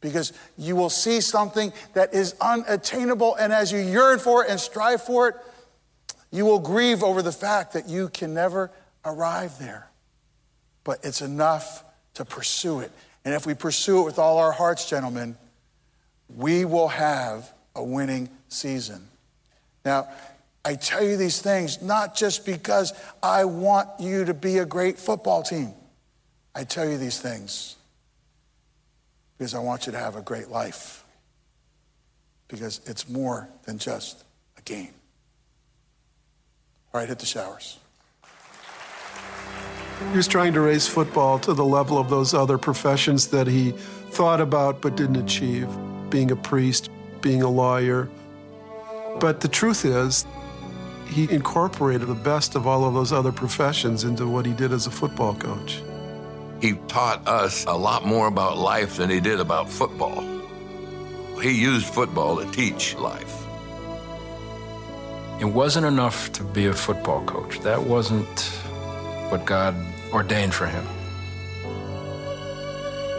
because 0.00 0.32
you 0.56 0.76
will 0.76 0.90
see 0.90 1.20
something 1.20 1.72
that 1.94 2.14
is 2.14 2.34
unattainable, 2.40 3.34
and 3.36 3.52
as 3.52 3.70
you 3.70 3.78
yearn 3.78 4.18
for 4.18 4.44
it 4.44 4.50
and 4.50 4.58
strive 4.58 5.02
for 5.02 5.28
it, 5.28 5.34
you 6.30 6.44
will 6.44 6.58
grieve 6.58 7.02
over 7.02 7.22
the 7.22 7.32
fact 7.32 7.72
that 7.72 7.88
you 7.88 8.08
can 8.08 8.32
never 8.32 8.70
arrive 9.04 9.58
there. 9.58 9.88
But 10.84 11.00
it's 11.02 11.20
enough 11.20 11.84
to 12.14 12.24
pursue 12.24 12.80
it. 12.80 12.92
And 13.24 13.34
if 13.34 13.46
we 13.46 13.54
pursue 13.54 14.00
it 14.02 14.04
with 14.04 14.18
all 14.18 14.38
our 14.38 14.52
hearts, 14.52 14.88
gentlemen, 14.88 15.36
we 16.34 16.64
will 16.64 16.88
have 16.88 17.52
a 17.74 17.82
winning 17.82 18.30
season. 18.48 19.06
Now, 19.84 20.08
I 20.64 20.74
tell 20.74 21.02
you 21.02 21.16
these 21.16 21.40
things 21.40 21.80
not 21.80 22.14
just 22.14 22.44
because 22.44 22.92
I 23.22 23.44
want 23.44 23.88
you 23.98 24.24
to 24.26 24.34
be 24.34 24.58
a 24.58 24.66
great 24.66 24.98
football 24.98 25.42
team. 25.42 25.72
I 26.54 26.64
tell 26.64 26.88
you 26.88 26.98
these 26.98 27.18
things 27.18 27.76
because 29.38 29.54
I 29.54 29.60
want 29.60 29.86
you 29.86 29.92
to 29.92 29.98
have 29.98 30.16
a 30.16 30.20
great 30.20 30.48
life. 30.48 31.04
Because 32.48 32.80
it's 32.84 33.08
more 33.08 33.48
than 33.64 33.78
just 33.78 34.24
a 34.58 34.62
game. 34.62 34.90
All 36.92 37.00
right, 37.00 37.08
hit 37.08 37.20
the 37.20 37.26
showers. 37.26 37.78
He 40.10 40.16
was 40.16 40.26
trying 40.26 40.52
to 40.54 40.60
raise 40.60 40.86
football 40.88 41.38
to 41.38 41.54
the 41.54 41.64
level 41.64 41.96
of 41.96 42.10
those 42.10 42.34
other 42.34 42.58
professions 42.58 43.28
that 43.28 43.46
he 43.46 43.70
thought 44.10 44.40
about 44.40 44.82
but 44.82 44.96
didn't 44.96 45.16
achieve 45.16 45.68
being 46.10 46.32
a 46.32 46.36
priest, 46.36 46.90
being 47.20 47.42
a 47.42 47.48
lawyer. 47.48 48.10
But 49.20 49.40
the 49.40 49.48
truth 49.48 49.84
is, 49.84 50.26
he 51.10 51.30
incorporated 51.30 52.06
the 52.06 52.14
best 52.14 52.54
of 52.54 52.66
all 52.66 52.84
of 52.84 52.94
those 52.94 53.12
other 53.12 53.32
professions 53.32 54.04
into 54.04 54.26
what 54.28 54.46
he 54.46 54.52
did 54.52 54.72
as 54.72 54.86
a 54.86 54.90
football 54.90 55.34
coach. 55.34 55.82
He 56.60 56.74
taught 56.88 57.26
us 57.26 57.64
a 57.64 57.72
lot 57.74 58.06
more 58.06 58.28
about 58.28 58.58
life 58.58 58.96
than 58.96 59.10
he 59.10 59.18
did 59.20 59.40
about 59.40 59.68
football. 59.68 60.24
He 61.40 61.60
used 61.60 61.86
football 61.86 62.36
to 62.36 62.50
teach 62.52 62.94
life. 62.96 63.36
It 65.40 65.46
wasn't 65.46 65.86
enough 65.86 66.30
to 66.32 66.44
be 66.44 66.66
a 66.66 66.74
football 66.74 67.24
coach. 67.24 67.60
That 67.60 67.82
wasn't 67.82 68.40
what 69.30 69.46
God 69.46 69.74
ordained 70.12 70.52
for 70.52 70.66
him. 70.66 70.86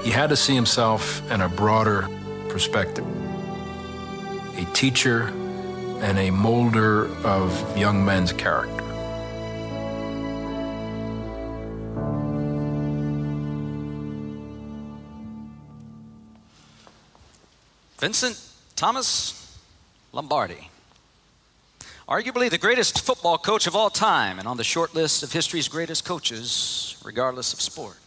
He 0.03 0.11
had 0.11 0.29
to 0.29 0.35
see 0.35 0.53
himself 0.53 1.29
in 1.31 1.41
a 1.41 1.49
broader 1.49 2.07
perspective. 2.47 3.05
A 4.57 4.65
teacher 4.73 5.33
and 6.01 6.17
a 6.17 6.31
molder 6.31 7.07
of 7.25 7.77
young 7.77 8.03
men's 8.03 8.33
character. 8.33 8.83
Vincent 17.99 18.41
Thomas 18.75 19.59
Lombardi. 20.11 20.69
Arguably 22.09 22.49
the 22.49 22.57
greatest 22.57 23.05
football 23.05 23.37
coach 23.37 23.67
of 23.67 23.75
all 23.75 23.91
time 23.91 24.39
and 24.39 24.47
on 24.47 24.57
the 24.57 24.63
short 24.63 24.95
list 24.95 25.21
of 25.21 25.31
history's 25.31 25.67
greatest 25.67 26.03
coaches, 26.03 26.97
regardless 27.05 27.53
of 27.53 27.61
sport. 27.61 27.97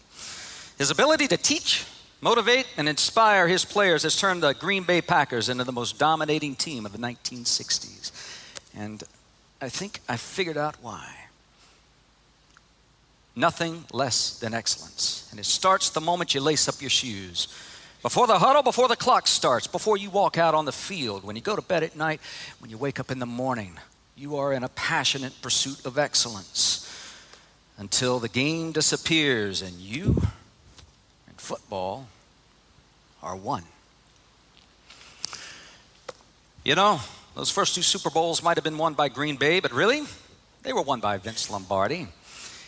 His 0.77 0.91
ability 0.91 1.29
to 1.29 1.37
teach, 1.37 1.87
motivate, 2.25 2.67
and 2.79 2.89
inspire 2.89 3.47
his 3.47 3.67
players 3.67 4.03
has 4.03 4.17
turned 4.17 4.43
the 4.43 4.55
Green 4.55 4.83
Bay 4.83 5.03
Packers 5.03 5.51
into 5.51 5.63
the 5.63 5.73
most 5.73 5.99
dominating 5.99 6.55
team 6.55 6.87
of 6.87 6.93
the 6.93 6.99
1960s. 6.99 8.11
And 8.75 9.05
I 9.61 9.69
think 9.69 10.01
I 10.09 10.17
figured 10.17 10.57
out 10.57 10.77
why. 10.81 11.07
Nothing 13.37 13.85
less 13.93 14.39
than 14.39 14.55
excellence. 14.55 15.29
And 15.31 15.39
it 15.39 15.45
starts 15.45 15.91
the 15.91 16.01
moment 16.01 16.35
you 16.35 16.41
lace 16.41 16.67
up 16.67 16.81
your 16.81 16.89
shoes. 16.89 17.47
Before 18.01 18.27
the 18.27 18.39
huddle, 18.39 18.63
before 18.63 18.89
the 18.89 18.97
clock 18.97 19.27
starts, 19.27 19.67
before 19.67 19.99
you 19.99 20.09
walk 20.09 20.39
out 20.39 20.55
on 20.55 20.65
the 20.65 20.73
field, 20.73 21.25
when 21.25 21.37
you 21.37 21.43
go 21.43 21.57
to 21.57 21.63
bed 21.63 21.83
at 21.83 21.95
night, 21.95 22.23
when 22.59 22.71
you 22.71 22.79
wake 22.79 22.99
up 22.99 23.11
in 23.11 23.19
the 23.19 23.27
morning, 23.27 23.79
you 24.17 24.37
are 24.37 24.55
in 24.55 24.65
a 24.65 24.69
passionate 24.71 25.43
pursuit 25.43 25.85
of 25.85 25.99
excellence 25.99 26.91
until 27.77 28.19
the 28.19 28.31
game 28.31 28.73
disappears 28.73 29.61
and 29.61 29.75
you 29.75 30.23
football 31.45 32.09
are 33.23 33.37
one. 33.37 33.63
You 36.65 36.75
know, 36.75 37.01
those 37.37 37.51
first 37.51 37.75
two 37.75 37.83
Super 37.83 38.09
Bowls 38.09 38.43
might 38.43 38.57
have 38.57 38.65
been 38.65 38.79
won 38.79 38.95
by 38.95 39.11
Green 39.11 39.37
Bay, 39.37 39.61
but 39.61 39.73
really, 39.73 40.03
they 40.63 40.73
were 40.73 40.83
won 40.83 41.01
by 41.01 41.19
Vince 41.19 41.51
Lombardi. 41.51 42.09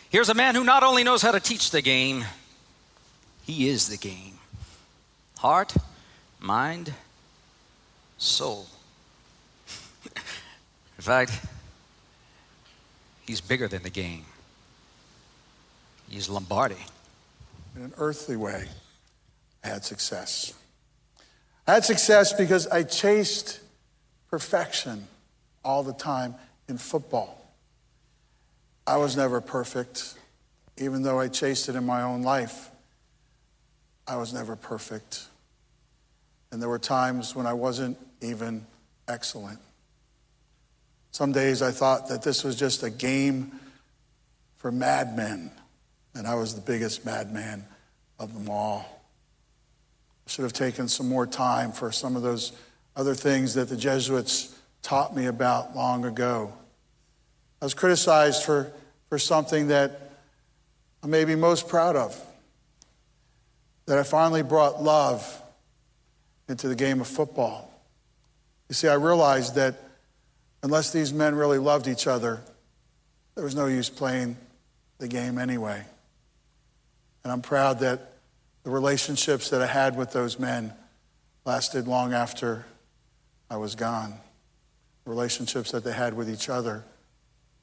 Here's 0.09 0.29
a 0.29 0.35
man 0.35 0.53
who 0.53 0.63
not 0.63 0.83
only 0.83 1.03
knows 1.03 1.23
how 1.23 1.31
to 1.31 1.39
teach 1.39 1.71
the 1.71 1.81
game, 1.81 2.23
he 3.45 3.67
is 3.67 3.87
the 3.87 3.97
game 3.97 4.35
heart, 5.39 5.75
mind, 6.39 6.93
soul. 8.17 8.67
In 10.05 11.03
fact, 11.03 11.39
he's 13.25 13.41
bigger 13.41 13.67
than 13.67 13.83
the 13.83 13.89
game. 13.89 14.25
He's 16.09 16.29
Lombardi. 16.29 16.77
In 17.77 17.83
an 17.83 17.93
earthly 17.99 18.35
way, 18.35 18.65
I 19.63 19.67
had 19.67 19.85
success. 19.85 20.51
I 21.67 21.75
had 21.75 21.85
success 21.85 22.33
because 22.33 22.65
I 22.65 22.81
chased 22.81 23.59
perfection 24.31 25.07
all 25.63 25.83
the 25.83 25.93
time 25.93 26.33
in 26.67 26.79
football. 26.79 27.39
I 28.87 28.97
was 28.97 29.15
never 29.15 29.41
perfect, 29.41 30.15
even 30.77 31.03
though 31.03 31.19
I 31.19 31.27
chased 31.27 31.69
it 31.69 31.75
in 31.75 31.85
my 31.85 32.01
own 32.01 32.23
life. 32.23 32.71
I 34.07 34.15
was 34.15 34.33
never 34.33 34.55
perfect. 34.55 35.25
And 36.51 36.59
there 36.59 36.69
were 36.69 36.79
times 36.79 37.35
when 37.35 37.45
I 37.45 37.53
wasn't 37.53 37.99
even 38.21 38.65
excellent. 39.07 39.59
Some 41.11 41.31
days 41.31 41.61
I 41.61 41.69
thought 41.69 42.09
that 42.09 42.23
this 42.23 42.43
was 42.43 42.55
just 42.55 42.81
a 42.81 42.89
game 42.89 43.51
for 44.55 44.71
madmen, 44.71 45.51
and 46.17 46.25
I 46.27 46.33
was 46.33 46.55
the 46.55 46.61
biggest 46.61 47.05
madman 47.05 47.63
of 48.17 48.33
them 48.33 48.49
all. 48.49 49.03
I 50.25 50.29
should 50.29 50.43
have 50.43 50.53
taken 50.53 50.87
some 50.87 51.07
more 51.07 51.27
time 51.27 51.71
for 51.71 51.91
some 51.91 52.15
of 52.15 52.23
those 52.23 52.53
other 52.95 53.13
things 53.13 53.53
that 53.53 53.69
the 53.69 53.77
Jesuits 53.77 54.53
taught 54.81 55.15
me 55.15 55.27
about 55.27 55.75
long 55.75 56.05
ago. 56.05 56.51
I 57.61 57.65
was 57.65 57.75
criticized 57.75 58.43
for, 58.43 58.71
for 59.09 59.19
something 59.19 59.67
that 59.67 60.11
I 61.03 61.07
may 61.07 61.23
be 61.23 61.35
most 61.35 61.67
proud 61.67 61.95
of 61.95 62.19
that 63.85 63.99
I 63.99 64.03
finally 64.03 64.41
brought 64.41 64.81
love 64.81 65.41
into 66.49 66.67
the 66.67 66.75
game 66.75 66.99
of 66.99 67.07
football. 67.07 67.71
You 68.69 68.75
see, 68.75 68.87
I 68.87 68.95
realized 68.95 69.55
that 69.55 69.75
unless 70.63 70.91
these 70.91 71.13
men 71.13 71.35
really 71.35 71.59
loved 71.59 71.87
each 71.87 72.07
other, 72.07 72.41
there 73.35 73.43
was 73.43 73.55
no 73.55 73.67
use 73.67 73.89
playing 73.89 74.35
the 74.97 75.07
game 75.07 75.37
anyway. 75.37 75.85
And 77.27 77.33
I'm 77.33 77.41
proud 77.41 77.79
that 77.79 78.13
the 78.63 78.69
relationships 78.69 79.49
that 79.49 79.61
I 79.61 79.65
had 79.65 79.97
with 79.97 80.13
those 80.13 80.39
men 80.39 80.71
lasted 81.43 81.85
long 81.85 82.13
after 82.13 82.63
I 83.49 83.57
was 83.57 83.75
gone. 83.75 84.13
Relationships 85.05 85.71
that 85.71 85.83
they 85.83 85.91
had 85.91 86.13
with 86.13 86.29
each 86.29 86.47
other 86.47 86.85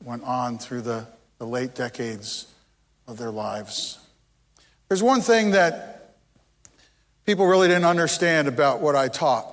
went 0.05 0.23
on 0.25 0.59
through 0.59 0.83
the, 0.83 1.07
the 1.39 1.47
late 1.47 1.75
decades 1.75 2.47
of 3.09 3.17
their 3.17 3.31
lives. 3.31 3.99
There's 4.89 5.03
one 5.03 5.23
thing 5.23 5.53
that 5.53 6.13
people 7.25 7.47
really 7.47 7.69
didn't 7.69 7.87
understand 7.87 8.49
about 8.49 8.83
what 8.83 8.95
I 8.95 9.09
taught. 9.09 9.47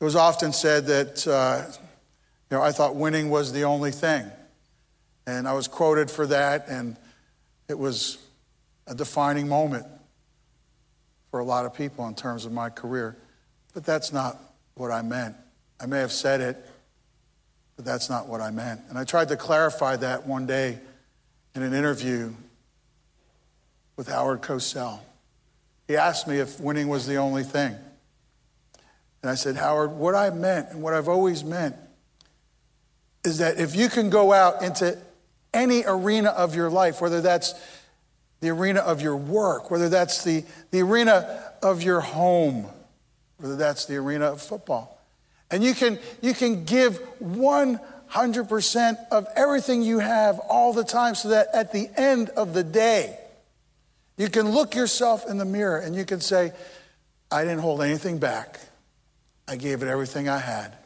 It 0.00 0.04
was 0.04 0.16
often 0.16 0.52
said 0.52 0.86
that 0.86 1.28
uh, 1.28 1.62
you 2.50 2.56
know, 2.56 2.62
I 2.64 2.72
thought 2.72 2.96
winning 2.96 3.30
was 3.30 3.52
the 3.52 3.62
only 3.62 3.92
thing. 3.92 4.28
And 5.28 5.46
I 5.46 5.52
was 5.52 5.68
quoted 5.68 6.10
for 6.10 6.26
that, 6.26 6.66
and 6.66 6.96
it 7.68 7.78
was 7.78 8.18
a 8.88 8.94
defining 8.94 9.48
moment 9.48 9.86
for 11.30 11.40
a 11.40 11.44
lot 11.44 11.66
of 11.66 11.74
people 11.74 12.06
in 12.08 12.14
terms 12.14 12.44
of 12.44 12.52
my 12.52 12.70
career. 12.70 13.16
But 13.74 13.84
that's 13.84 14.12
not 14.12 14.38
what 14.74 14.90
I 14.90 15.02
meant. 15.02 15.36
I 15.80 15.86
may 15.86 16.00
have 16.00 16.12
said 16.12 16.40
it, 16.40 16.56
but 17.76 17.84
that's 17.84 18.08
not 18.10 18.26
what 18.26 18.40
I 18.40 18.50
meant. 18.50 18.80
And 18.88 18.98
I 18.98 19.04
tried 19.04 19.28
to 19.28 19.36
clarify 19.36 19.96
that 19.96 20.26
one 20.26 20.46
day 20.46 20.78
in 21.54 21.62
an 21.62 21.74
interview 21.74 22.32
with 23.96 24.08
Howard 24.08 24.42
Cosell. 24.42 25.00
He 25.86 25.96
asked 25.96 26.26
me 26.26 26.38
if 26.38 26.60
winning 26.60 26.88
was 26.88 27.06
the 27.06 27.16
only 27.16 27.44
thing. 27.44 27.76
And 29.22 29.30
I 29.30 29.34
said, 29.34 29.56
Howard, 29.56 29.92
what 29.92 30.14
I 30.14 30.30
meant 30.30 30.70
and 30.70 30.82
what 30.82 30.94
I've 30.94 31.08
always 31.08 31.42
meant 31.42 31.76
is 33.24 33.38
that 33.38 33.58
if 33.58 33.74
you 33.74 33.88
can 33.88 34.10
go 34.10 34.32
out 34.32 34.62
into 34.62 34.96
any 35.52 35.82
arena 35.84 36.30
of 36.30 36.54
your 36.54 36.70
life, 36.70 37.00
whether 37.00 37.20
that's 37.20 37.54
the 38.40 38.50
arena 38.50 38.80
of 38.80 39.02
your 39.02 39.16
work, 39.16 39.70
whether 39.70 39.88
that's 39.88 40.24
the, 40.24 40.44
the 40.70 40.80
arena 40.80 41.52
of 41.62 41.82
your 41.82 42.00
home, 42.00 42.66
whether 43.38 43.56
that's 43.56 43.86
the 43.86 43.96
arena 43.96 44.26
of 44.26 44.40
football, 44.40 44.98
and 45.50 45.64
you 45.64 45.74
can, 45.74 45.98
you 46.20 46.34
can 46.34 46.64
give 46.64 47.00
100% 47.20 48.96
of 49.10 49.26
everything 49.34 49.82
you 49.82 49.98
have 49.98 50.38
all 50.38 50.72
the 50.72 50.84
time 50.84 51.14
so 51.14 51.30
that 51.30 51.48
at 51.54 51.72
the 51.72 51.88
end 51.96 52.28
of 52.30 52.52
the 52.54 52.62
day, 52.62 53.18
you 54.16 54.28
can 54.28 54.50
look 54.50 54.74
yourself 54.74 55.28
in 55.28 55.38
the 55.38 55.44
mirror 55.44 55.78
and 55.78 55.94
you 55.94 56.04
can 56.04 56.20
say, 56.20 56.52
I 57.30 57.42
didn't 57.44 57.60
hold 57.60 57.82
anything 57.82 58.18
back. 58.18 58.58
I 59.46 59.56
gave 59.56 59.82
it 59.82 59.88
everything 59.88 60.28
I 60.28 60.38
had. 60.38 60.76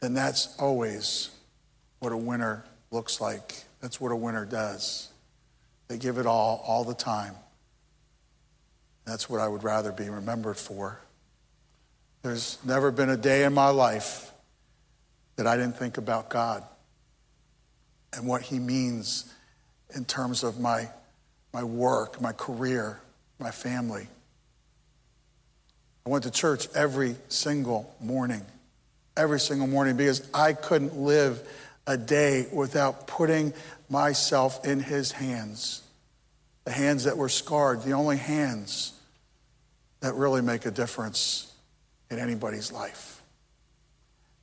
And 0.00 0.16
that's 0.16 0.56
always 0.58 1.30
what 1.98 2.12
a 2.12 2.16
winner 2.16 2.64
looks 2.90 3.20
like. 3.20 3.64
That's 3.80 4.00
what 4.00 4.12
a 4.12 4.16
winner 4.16 4.44
does. 4.44 5.08
They 5.88 5.98
give 5.98 6.18
it 6.18 6.26
all, 6.26 6.62
all 6.66 6.84
the 6.84 6.94
time. 6.94 7.34
That's 9.04 9.30
what 9.30 9.40
I 9.40 9.48
would 9.48 9.64
rather 9.64 9.92
be 9.92 10.10
remembered 10.10 10.58
for. 10.58 11.00
There's 12.22 12.58
never 12.64 12.90
been 12.90 13.08
a 13.08 13.16
day 13.16 13.44
in 13.44 13.54
my 13.54 13.70
life 13.70 14.30
that 15.36 15.46
I 15.46 15.56
didn't 15.56 15.76
think 15.76 15.96
about 15.96 16.28
God 16.28 16.62
and 18.12 18.26
what 18.26 18.42
He 18.42 18.58
means 18.58 19.32
in 19.94 20.04
terms 20.04 20.42
of 20.42 20.60
my, 20.60 20.88
my 21.52 21.64
work, 21.64 22.20
my 22.20 22.32
career, 22.32 23.00
my 23.38 23.50
family. 23.50 24.08
I 26.04 26.10
went 26.10 26.24
to 26.24 26.30
church 26.30 26.68
every 26.74 27.16
single 27.28 27.94
morning, 28.00 28.42
every 29.16 29.40
single 29.40 29.66
morning, 29.66 29.96
because 29.96 30.28
I 30.34 30.52
couldn't 30.52 30.96
live 30.96 31.46
a 31.88 31.96
day 31.96 32.46
without 32.52 33.06
putting 33.08 33.52
myself 33.88 34.64
in 34.64 34.78
his 34.78 35.10
hands. 35.10 35.82
The 36.64 36.70
hands 36.70 37.04
that 37.04 37.16
were 37.16 37.30
scarred, 37.30 37.82
the 37.82 37.92
only 37.92 38.18
hands 38.18 38.92
that 40.00 40.14
really 40.14 40.42
make 40.42 40.66
a 40.66 40.70
difference 40.70 41.50
in 42.10 42.18
anybody's 42.18 42.70
life. 42.70 43.22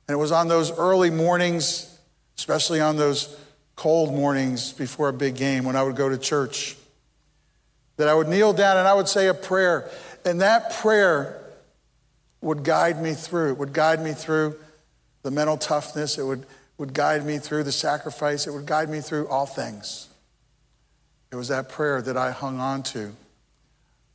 And 0.08 0.16
it 0.16 0.18
was 0.18 0.32
on 0.32 0.48
those 0.48 0.76
early 0.76 1.10
mornings, 1.10 1.96
especially 2.36 2.80
on 2.80 2.96
those 2.96 3.38
cold 3.76 4.12
mornings 4.12 4.72
before 4.72 5.08
a 5.08 5.12
big 5.12 5.36
game 5.36 5.64
when 5.64 5.76
I 5.76 5.84
would 5.84 5.96
go 5.96 6.08
to 6.08 6.18
church, 6.18 6.76
that 7.96 8.08
I 8.08 8.14
would 8.14 8.28
kneel 8.28 8.52
down 8.52 8.76
and 8.76 8.88
I 8.88 8.94
would 8.94 9.08
say 9.08 9.28
a 9.28 9.34
prayer. 9.34 9.88
And 10.24 10.40
that 10.40 10.72
prayer 10.72 11.40
would 12.40 12.64
guide 12.64 13.00
me 13.00 13.14
through. 13.14 13.52
It 13.52 13.58
would 13.58 13.72
guide 13.72 14.02
me 14.02 14.12
through 14.14 14.56
the 15.22 15.30
mental 15.30 15.56
toughness. 15.56 16.18
It 16.18 16.24
would, 16.24 16.44
would 16.78 16.92
guide 16.92 17.24
me 17.24 17.38
through 17.38 17.64
the 17.64 17.72
sacrifice. 17.72 18.46
It 18.46 18.52
would 18.52 18.66
guide 18.66 18.88
me 18.88 19.00
through 19.00 19.28
all 19.28 19.46
things. 19.46 20.08
It 21.32 21.36
was 21.36 21.48
that 21.48 21.68
prayer 21.68 22.02
that 22.02 22.16
I 22.16 22.30
hung 22.30 22.60
on 22.60 22.82
to 22.84 23.12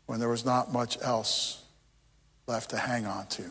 when 0.06 0.20
there 0.20 0.30
was 0.30 0.46
not 0.46 0.72
much 0.72 0.98
else 1.02 1.64
left 2.48 2.72
to 2.72 2.78
hang 2.78 3.06
on 3.06 3.28
to. 3.28 3.44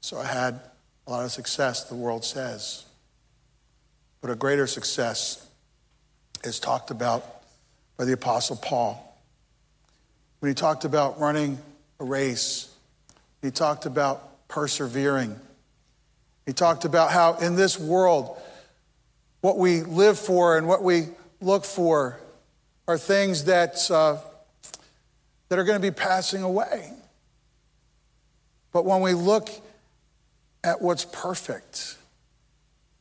So 0.00 0.18
I 0.18 0.26
had 0.26 0.60
a 1.06 1.10
lot 1.10 1.24
of 1.24 1.32
success, 1.32 1.84
the 1.84 1.94
world 1.94 2.24
says. 2.24 2.84
But 4.20 4.30
a 4.30 4.34
greater 4.34 4.66
success 4.66 5.46
is 6.44 6.58
talked 6.60 6.90
about 6.90 7.42
by 7.96 8.04
the 8.04 8.12
Apostle 8.12 8.56
Paul. 8.56 9.16
When 10.40 10.50
he 10.50 10.54
talked 10.54 10.84
about 10.84 11.20
running 11.20 11.58
a 12.00 12.04
race, 12.04 12.68
he 13.42 13.50
talked 13.50 13.86
about 13.86 14.48
persevering. 14.48 15.38
He 16.46 16.52
talked 16.52 16.84
about 16.84 17.10
how 17.10 17.34
in 17.34 17.54
this 17.54 17.78
world, 17.78 18.40
what 19.40 19.58
we 19.58 19.82
live 19.82 20.18
for 20.18 20.56
and 20.56 20.66
what 20.66 20.82
we 20.82 21.08
look 21.40 21.64
for 21.64 22.18
are 22.88 22.98
things 22.98 23.44
that, 23.44 23.90
uh, 23.90 24.18
that 25.48 25.58
are 25.58 25.64
going 25.64 25.80
to 25.80 25.82
be 25.82 25.94
passing 25.94 26.42
away. 26.42 26.92
But 28.72 28.84
when 28.84 29.02
we 29.02 29.14
look 29.14 29.50
at 30.64 30.80
what's 30.80 31.04
perfect 31.04 31.96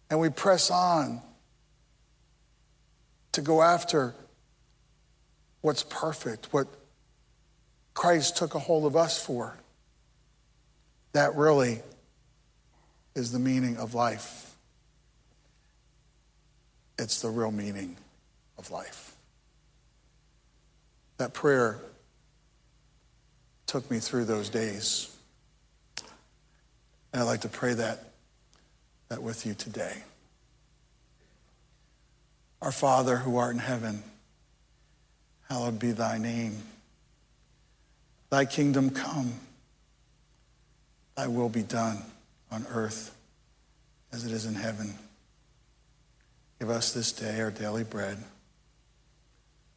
and 0.09 0.19
we 0.19 0.29
press 0.29 0.69
on 0.69 1.21
to 3.31 3.41
go 3.41 3.61
after 3.61 4.13
what's 5.61 5.83
perfect, 5.83 6.47
what 6.51 6.67
Christ 7.93 8.37
took 8.37 8.55
a 8.55 8.59
hold 8.59 8.85
of 8.85 8.95
us 8.95 9.23
for, 9.23 9.55
that 11.13 11.35
really 11.35 11.81
is 13.15 13.31
the 13.31 13.39
meaning 13.39 13.77
of 13.77 13.93
life. 13.93 14.55
It's 16.97 17.21
the 17.21 17.29
real 17.29 17.51
meaning 17.51 17.97
of 18.57 18.71
life. 18.71 19.15
That 21.17 21.33
prayer 21.33 21.79
took 23.67 23.89
me 23.89 23.99
through 23.99 24.25
those 24.25 24.49
days. 24.49 25.15
And 27.11 27.21
I'd 27.21 27.25
like 27.25 27.41
to 27.41 27.49
pray 27.49 27.73
that, 27.73 28.03
that 29.09 29.21
with 29.21 29.45
you 29.45 29.53
today. 29.53 29.97
Our 32.61 32.71
Father 32.71 33.17
who 33.17 33.37
art 33.37 33.53
in 33.53 33.59
heaven, 33.59 34.03
hallowed 35.49 35.79
be 35.79 35.91
thy 35.91 36.17
name. 36.17 36.57
Thy 38.29 38.45
kingdom 38.45 38.91
come, 38.91 39.33
thy 41.15 41.27
will 41.27 41.49
be 41.49 41.63
done 41.63 42.03
on 42.51 42.65
earth 42.69 43.15
as 44.11 44.25
it 44.25 44.31
is 44.31 44.45
in 44.45 44.55
heaven. 44.55 44.93
Give 46.59 46.69
us 46.69 46.93
this 46.93 47.11
day 47.11 47.41
our 47.41 47.49
daily 47.49 47.83
bread. 47.83 48.17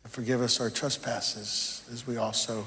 And 0.02 0.12
forgive 0.12 0.42
us 0.42 0.60
our 0.60 0.70
trespasses 0.70 1.82
as 1.92 2.06
we 2.06 2.16
also 2.16 2.66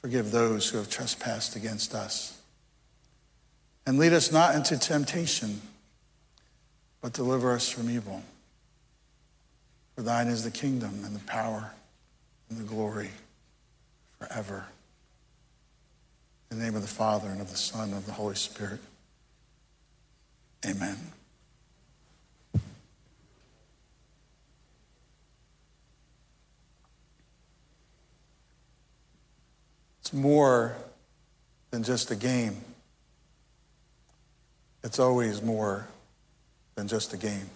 forgive 0.00 0.30
those 0.30 0.70
who 0.70 0.78
have 0.78 0.88
trespassed 0.88 1.56
against 1.56 1.94
us. 1.94 2.40
And 3.86 3.98
lead 3.98 4.12
us 4.12 4.30
not 4.30 4.54
into 4.54 4.78
temptation, 4.78 5.60
but 7.00 7.12
deliver 7.12 7.52
us 7.52 7.68
from 7.68 7.90
evil. 7.90 8.22
For 9.94 10.02
thine 10.02 10.28
is 10.28 10.44
the 10.44 10.50
kingdom 10.50 11.02
and 11.04 11.14
the 11.14 11.24
power 11.24 11.72
and 12.48 12.58
the 12.58 12.64
glory 12.64 13.10
forever. 14.18 14.64
In 16.50 16.58
the 16.58 16.64
name 16.64 16.76
of 16.76 16.82
the 16.82 16.88
Father 16.88 17.28
and 17.28 17.40
of 17.40 17.50
the 17.50 17.56
Son 17.56 17.88
and 17.88 17.98
of 17.98 18.06
the 18.06 18.12
Holy 18.12 18.36
Spirit. 18.36 18.80
Amen. 20.66 20.96
It's 30.00 30.12
more 30.12 30.74
than 31.70 31.82
just 31.82 32.10
a 32.10 32.16
game. 32.16 32.56
It's 34.82 34.98
always 34.98 35.42
more 35.42 35.86
than 36.76 36.88
just 36.88 37.12
a 37.12 37.16
game. 37.16 37.50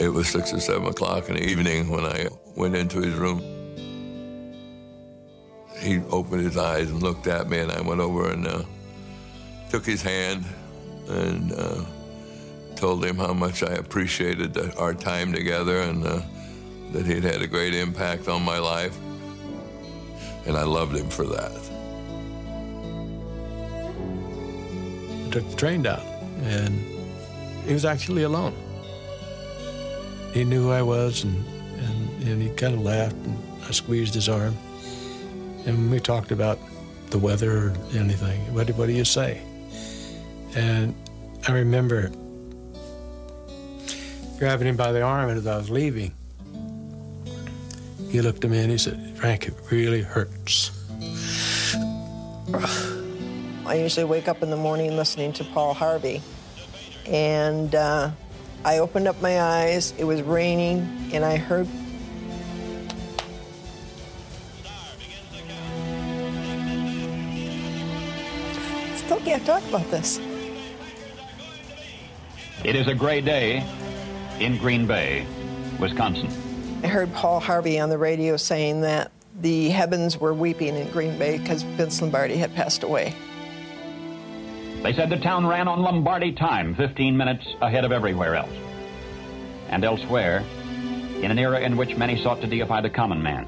It 0.00 0.08
was 0.08 0.28
six 0.28 0.52
or 0.52 0.58
seven 0.58 0.88
o'clock 0.88 1.28
in 1.28 1.36
the 1.36 1.44
evening 1.44 1.88
when 1.88 2.04
I 2.04 2.26
went 2.56 2.74
into 2.74 3.00
his 3.00 3.14
room. 3.14 3.40
He 5.78 5.98
opened 6.10 6.42
his 6.44 6.56
eyes 6.56 6.90
and 6.90 7.02
looked 7.02 7.26
at 7.26 7.48
me, 7.48 7.58
and 7.58 7.70
I 7.70 7.80
went 7.80 8.00
over 8.00 8.30
and 8.30 8.46
uh, 8.46 8.62
took 9.72 9.86
his 9.86 10.02
hand 10.02 10.44
and 11.08 11.50
uh, 11.52 11.82
told 12.76 13.02
him 13.02 13.16
how 13.16 13.32
much 13.32 13.62
I 13.62 13.72
appreciated 13.72 14.52
the, 14.52 14.76
our 14.76 14.92
time 14.92 15.32
together 15.32 15.80
and 15.80 16.06
uh, 16.06 16.20
that 16.90 17.06
he'd 17.06 17.24
had 17.24 17.40
a 17.40 17.46
great 17.46 17.74
impact 17.74 18.28
on 18.28 18.42
my 18.42 18.58
life. 18.58 18.94
And 20.46 20.58
I 20.58 20.64
loved 20.64 20.94
him 20.94 21.08
for 21.08 21.24
that. 21.24 21.52
I 25.26 25.30
took 25.30 25.48
the 25.48 25.56
train 25.56 25.80
down, 25.80 26.02
and 26.42 26.78
he 27.64 27.72
was 27.72 27.86
actually 27.86 28.24
alone. 28.24 28.54
He 30.34 30.44
knew 30.44 30.64
who 30.64 30.70
I 30.70 30.82
was, 30.82 31.24
and, 31.24 31.42
and, 31.78 32.28
and 32.28 32.42
he 32.42 32.50
kind 32.50 32.74
of 32.74 32.82
laughed, 32.82 33.16
and 33.24 33.38
I 33.66 33.70
squeezed 33.70 34.12
his 34.12 34.28
arm. 34.28 34.54
And 35.64 35.90
we 35.90 35.98
talked 35.98 36.30
about 36.30 36.58
the 37.08 37.16
weather 37.18 37.68
or 37.68 37.74
anything. 37.94 38.52
What, 38.52 38.68
what 38.72 38.86
do 38.86 38.92
you 38.92 39.06
say? 39.06 39.40
And 40.54 40.94
I 41.48 41.52
remember 41.52 42.10
grabbing 44.38 44.66
him 44.66 44.76
by 44.76 44.92
the 44.92 45.00
arm, 45.02 45.30
as 45.30 45.46
I 45.46 45.56
was 45.56 45.70
leaving, 45.70 46.12
he 48.10 48.20
looked 48.20 48.44
at 48.44 48.50
me 48.50 48.58
and 48.58 48.70
he 48.70 48.76
said, 48.76 49.16
Frank, 49.16 49.46
it 49.46 49.54
really 49.70 50.02
hurts. 50.02 50.70
I 53.64 53.76
usually 53.76 54.04
wake 54.04 54.28
up 54.28 54.42
in 54.42 54.50
the 54.50 54.56
morning 54.56 54.96
listening 54.96 55.32
to 55.34 55.44
Paul 55.44 55.72
Harvey. 55.72 56.20
And 57.06 57.74
uh, 57.74 58.10
I 58.64 58.78
opened 58.78 59.08
up 59.08 59.22
my 59.22 59.40
eyes, 59.40 59.94
it 59.96 60.04
was 60.04 60.22
raining, 60.22 61.10
and 61.12 61.24
I 61.24 61.36
heard. 61.36 61.66
Still 68.96 69.20
can't 69.20 69.46
talk 69.46 69.62
about 69.68 69.90
this. 69.90 70.20
It 72.64 72.76
is 72.76 72.86
a 72.86 72.94
gray 72.94 73.20
day 73.20 73.66
in 74.38 74.56
Green 74.56 74.86
Bay, 74.86 75.26
Wisconsin. 75.80 76.28
I 76.84 76.86
heard 76.86 77.12
Paul 77.12 77.40
Harvey 77.40 77.80
on 77.80 77.88
the 77.88 77.98
radio 77.98 78.36
saying 78.36 78.82
that 78.82 79.10
the 79.40 79.70
heavens 79.70 80.16
were 80.16 80.32
weeping 80.32 80.76
in 80.76 80.88
Green 80.92 81.18
Bay 81.18 81.38
because 81.38 81.64
Vince 81.64 82.00
Lombardi 82.00 82.36
had 82.36 82.54
passed 82.54 82.84
away. 82.84 83.16
They 84.84 84.92
said 84.92 85.10
the 85.10 85.18
town 85.18 85.44
ran 85.44 85.66
on 85.66 85.82
Lombardi 85.82 86.34
time, 86.34 86.76
15 86.76 87.16
minutes 87.16 87.44
ahead 87.60 87.84
of 87.84 87.90
everywhere 87.90 88.36
else. 88.36 88.54
And 89.68 89.84
elsewhere, 89.84 90.44
in 91.20 91.32
an 91.32 91.40
era 91.40 91.58
in 91.58 91.76
which 91.76 91.96
many 91.96 92.22
sought 92.22 92.40
to 92.42 92.46
deify 92.46 92.80
the 92.80 92.90
common 92.90 93.20
man, 93.24 93.44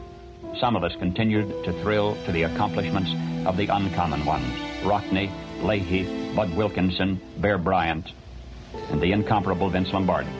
some 0.58 0.74
of 0.74 0.82
us 0.82 0.96
continued 0.96 1.64
to 1.64 1.72
thrill 1.82 2.16
to 2.24 2.32
the 2.32 2.42
accomplishments 2.42 3.12
of 3.46 3.56
the 3.56 3.68
uncommon 3.68 4.24
ones 4.24 4.44
Rockne, 4.82 5.30
Leahy, 5.62 6.34
Bud 6.34 6.52
Wilkinson, 6.56 7.20
Bear 7.38 7.58
Bryant, 7.58 8.10
and 8.90 9.00
the 9.00 9.12
incomparable 9.12 9.70
Vince 9.70 9.92
Lombardi. 9.92 10.30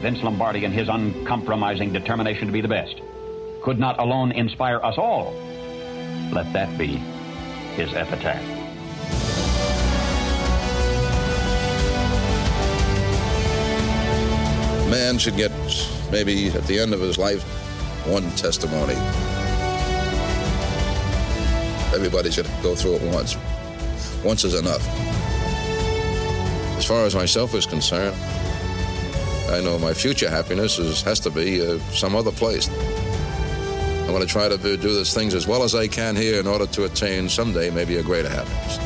Vince 0.00 0.22
Lombardi 0.22 0.64
and 0.64 0.74
his 0.74 0.88
uncompromising 0.88 1.92
determination 1.92 2.46
to 2.46 2.52
be 2.52 2.60
the 2.60 2.68
best 2.68 3.00
could 3.62 3.78
not 3.78 3.98
alone 3.98 4.30
inspire 4.32 4.78
us 4.84 4.96
all. 4.96 5.34
Let 6.32 6.52
that 6.52 6.76
be 6.78 6.98
his 7.76 7.92
epitaph. 7.94 8.42
Man 14.90 15.18
should 15.18 15.36
get 15.36 15.50
maybe 16.12 16.48
at 16.48 16.64
the 16.66 16.78
end 16.78 16.94
of 16.94 17.00
his 17.00 17.18
life 17.18 17.42
one 18.06 18.30
testimony. 18.32 18.94
Everybody 21.92 22.30
should 22.30 22.46
go 22.62 22.76
through 22.76 22.96
it 22.96 23.02
once. 23.12 23.36
Once 24.22 24.44
is 24.44 24.54
enough. 24.54 25.15
As 26.86 26.90
far 26.90 27.04
as 27.04 27.16
myself 27.16 27.52
is 27.56 27.66
concerned, 27.66 28.14
I 29.50 29.60
know 29.60 29.76
my 29.76 29.92
future 29.92 30.30
happiness 30.30 30.78
is, 30.78 31.02
has 31.02 31.18
to 31.18 31.30
be 31.30 31.60
uh, 31.60 31.80
some 31.90 32.14
other 32.14 32.30
place. 32.30 32.68
I'm 32.68 34.12
going 34.12 34.20
to 34.20 34.26
try 34.28 34.48
to 34.48 34.56
do 34.56 34.76
the 34.76 35.04
things 35.04 35.34
as 35.34 35.48
well 35.48 35.64
as 35.64 35.74
I 35.74 35.88
can 35.88 36.14
here 36.14 36.38
in 36.38 36.46
order 36.46 36.64
to 36.64 36.84
attain 36.84 37.28
someday 37.28 37.70
maybe 37.70 37.96
a 37.96 38.04
greater 38.04 38.28
happiness. 38.28 38.76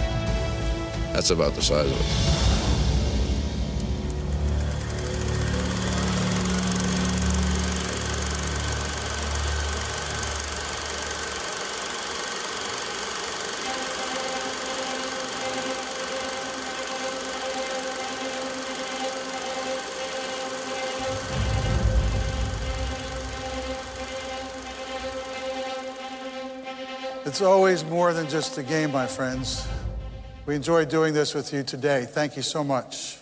That's 1.12 1.28
about 1.28 1.52
the 1.52 1.60
size 1.60 1.90
of 1.90 2.00
it. 2.00 2.29
It's 27.40 27.46
always 27.46 27.86
more 27.86 28.12
than 28.12 28.28
just 28.28 28.58
a 28.58 28.62
game, 28.62 28.92
my 28.92 29.06
friends. 29.06 29.66
We 30.44 30.54
enjoy 30.54 30.84
doing 30.84 31.14
this 31.14 31.32
with 31.32 31.54
you 31.54 31.62
today. 31.62 32.04
Thank 32.04 32.36
you 32.36 32.42
so 32.42 32.62
much. 32.62 33.19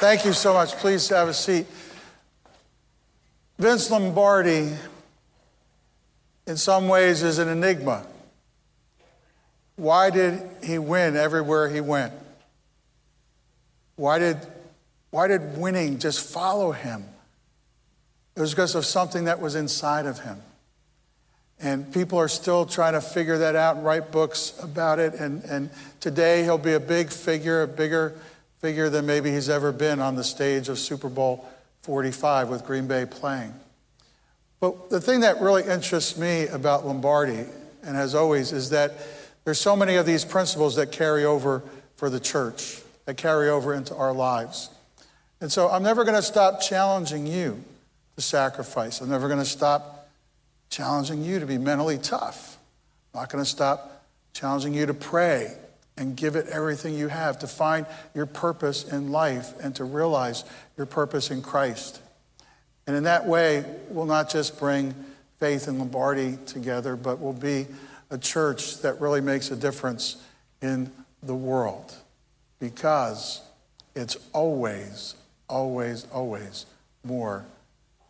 Thank 0.00 0.24
you 0.24 0.32
so 0.32 0.54
much. 0.54 0.76
Please 0.76 1.08
have 1.08 1.26
a 1.26 1.34
seat. 1.34 1.66
Vince 3.58 3.90
Lombardi, 3.90 4.70
in 6.46 6.56
some 6.56 6.86
ways, 6.86 7.24
is 7.24 7.40
an 7.40 7.48
enigma. 7.48 8.06
Why 9.74 10.10
did 10.10 10.40
he 10.62 10.78
win 10.78 11.16
everywhere 11.16 11.68
he 11.68 11.80
went? 11.80 12.12
Why 13.96 14.20
did, 14.20 14.36
why 15.10 15.26
did 15.26 15.58
winning 15.58 15.98
just 15.98 16.32
follow 16.32 16.70
him? 16.70 17.04
It 18.36 18.40
was 18.40 18.52
because 18.52 18.76
of 18.76 18.86
something 18.86 19.24
that 19.24 19.40
was 19.40 19.56
inside 19.56 20.06
of 20.06 20.20
him. 20.20 20.40
And 21.58 21.92
people 21.92 22.20
are 22.20 22.28
still 22.28 22.66
trying 22.66 22.92
to 22.92 23.00
figure 23.00 23.38
that 23.38 23.56
out 23.56 23.74
and 23.74 23.84
write 23.84 24.12
books 24.12 24.56
about 24.62 25.00
it. 25.00 25.14
And, 25.14 25.42
and 25.42 25.70
today 25.98 26.44
he'll 26.44 26.56
be 26.56 26.74
a 26.74 26.80
big 26.80 27.10
figure, 27.10 27.62
a 27.62 27.66
bigger 27.66 28.14
figure 28.58 28.90
than 28.90 29.06
maybe 29.06 29.30
he's 29.30 29.48
ever 29.48 29.72
been 29.72 30.00
on 30.00 30.16
the 30.16 30.24
stage 30.24 30.68
of 30.68 30.78
Super 30.78 31.08
Bowl 31.08 31.48
45 31.82 32.48
with 32.48 32.64
Green 32.64 32.86
Bay 32.86 33.06
playing. 33.06 33.54
But 34.60 34.90
the 34.90 35.00
thing 35.00 35.20
that 35.20 35.40
really 35.40 35.62
interests 35.64 36.18
me 36.18 36.48
about 36.48 36.84
Lombardi, 36.84 37.44
and 37.84 37.96
as 37.96 38.14
always, 38.14 38.52
is 38.52 38.70
that 38.70 38.92
there's 39.44 39.60
so 39.60 39.76
many 39.76 39.94
of 39.94 40.04
these 40.04 40.24
principles 40.24 40.76
that 40.76 40.90
carry 40.90 41.24
over 41.24 41.62
for 41.96 42.10
the 42.10 42.18
church, 42.18 42.82
that 43.04 43.16
carry 43.16 43.48
over 43.48 43.72
into 43.72 43.94
our 43.94 44.12
lives. 44.12 44.70
And 45.40 45.50
so 45.52 45.68
I'm 45.68 45.84
never 45.84 46.02
going 46.02 46.16
to 46.16 46.22
stop 46.22 46.60
challenging 46.60 47.26
you 47.26 47.62
to 48.16 48.22
sacrifice. 48.22 49.00
I'm 49.00 49.08
never 49.08 49.28
going 49.28 49.38
to 49.38 49.44
stop 49.44 50.08
challenging 50.68 51.22
you 51.22 51.38
to 51.38 51.46
be 51.46 51.58
mentally 51.58 51.98
tough. 51.98 52.58
I'm 53.14 53.20
not 53.20 53.30
going 53.30 53.42
to 53.42 53.48
stop 53.48 54.04
challenging 54.32 54.74
you 54.74 54.86
to 54.86 54.94
pray 54.94 55.54
and 55.98 56.16
give 56.16 56.36
it 56.36 56.46
everything 56.48 56.94
you 56.94 57.08
have 57.08 57.40
to 57.40 57.46
find 57.46 57.84
your 58.14 58.26
purpose 58.26 58.90
in 58.90 59.10
life 59.10 59.52
and 59.62 59.74
to 59.76 59.84
realize 59.84 60.44
your 60.76 60.86
purpose 60.86 61.30
in 61.30 61.42
Christ. 61.42 62.00
And 62.86 62.96
in 62.96 63.02
that 63.02 63.26
way, 63.26 63.64
we'll 63.90 64.06
not 64.06 64.30
just 64.30 64.58
bring 64.58 64.94
faith 65.38 65.68
and 65.68 65.78
Lombardi 65.78 66.38
together, 66.46 66.96
but 66.96 67.18
we'll 67.18 67.32
be 67.32 67.66
a 68.10 68.16
church 68.16 68.80
that 68.82 69.00
really 69.00 69.20
makes 69.20 69.50
a 69.50 69.56
difference 69.56 70.16
in 70.62 70.90
the 71.22 71.34
world 71.34 71.94
because 72.58 73.42
it's 73.94 74.16
always, 74.32 75.14
always, 75.48 76.06
always 76.12 76.66
more 77.04 77.44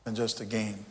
than 0.05 0.14
just 0.14 0.40
a 0.40 0.44
game. 0.44 0.85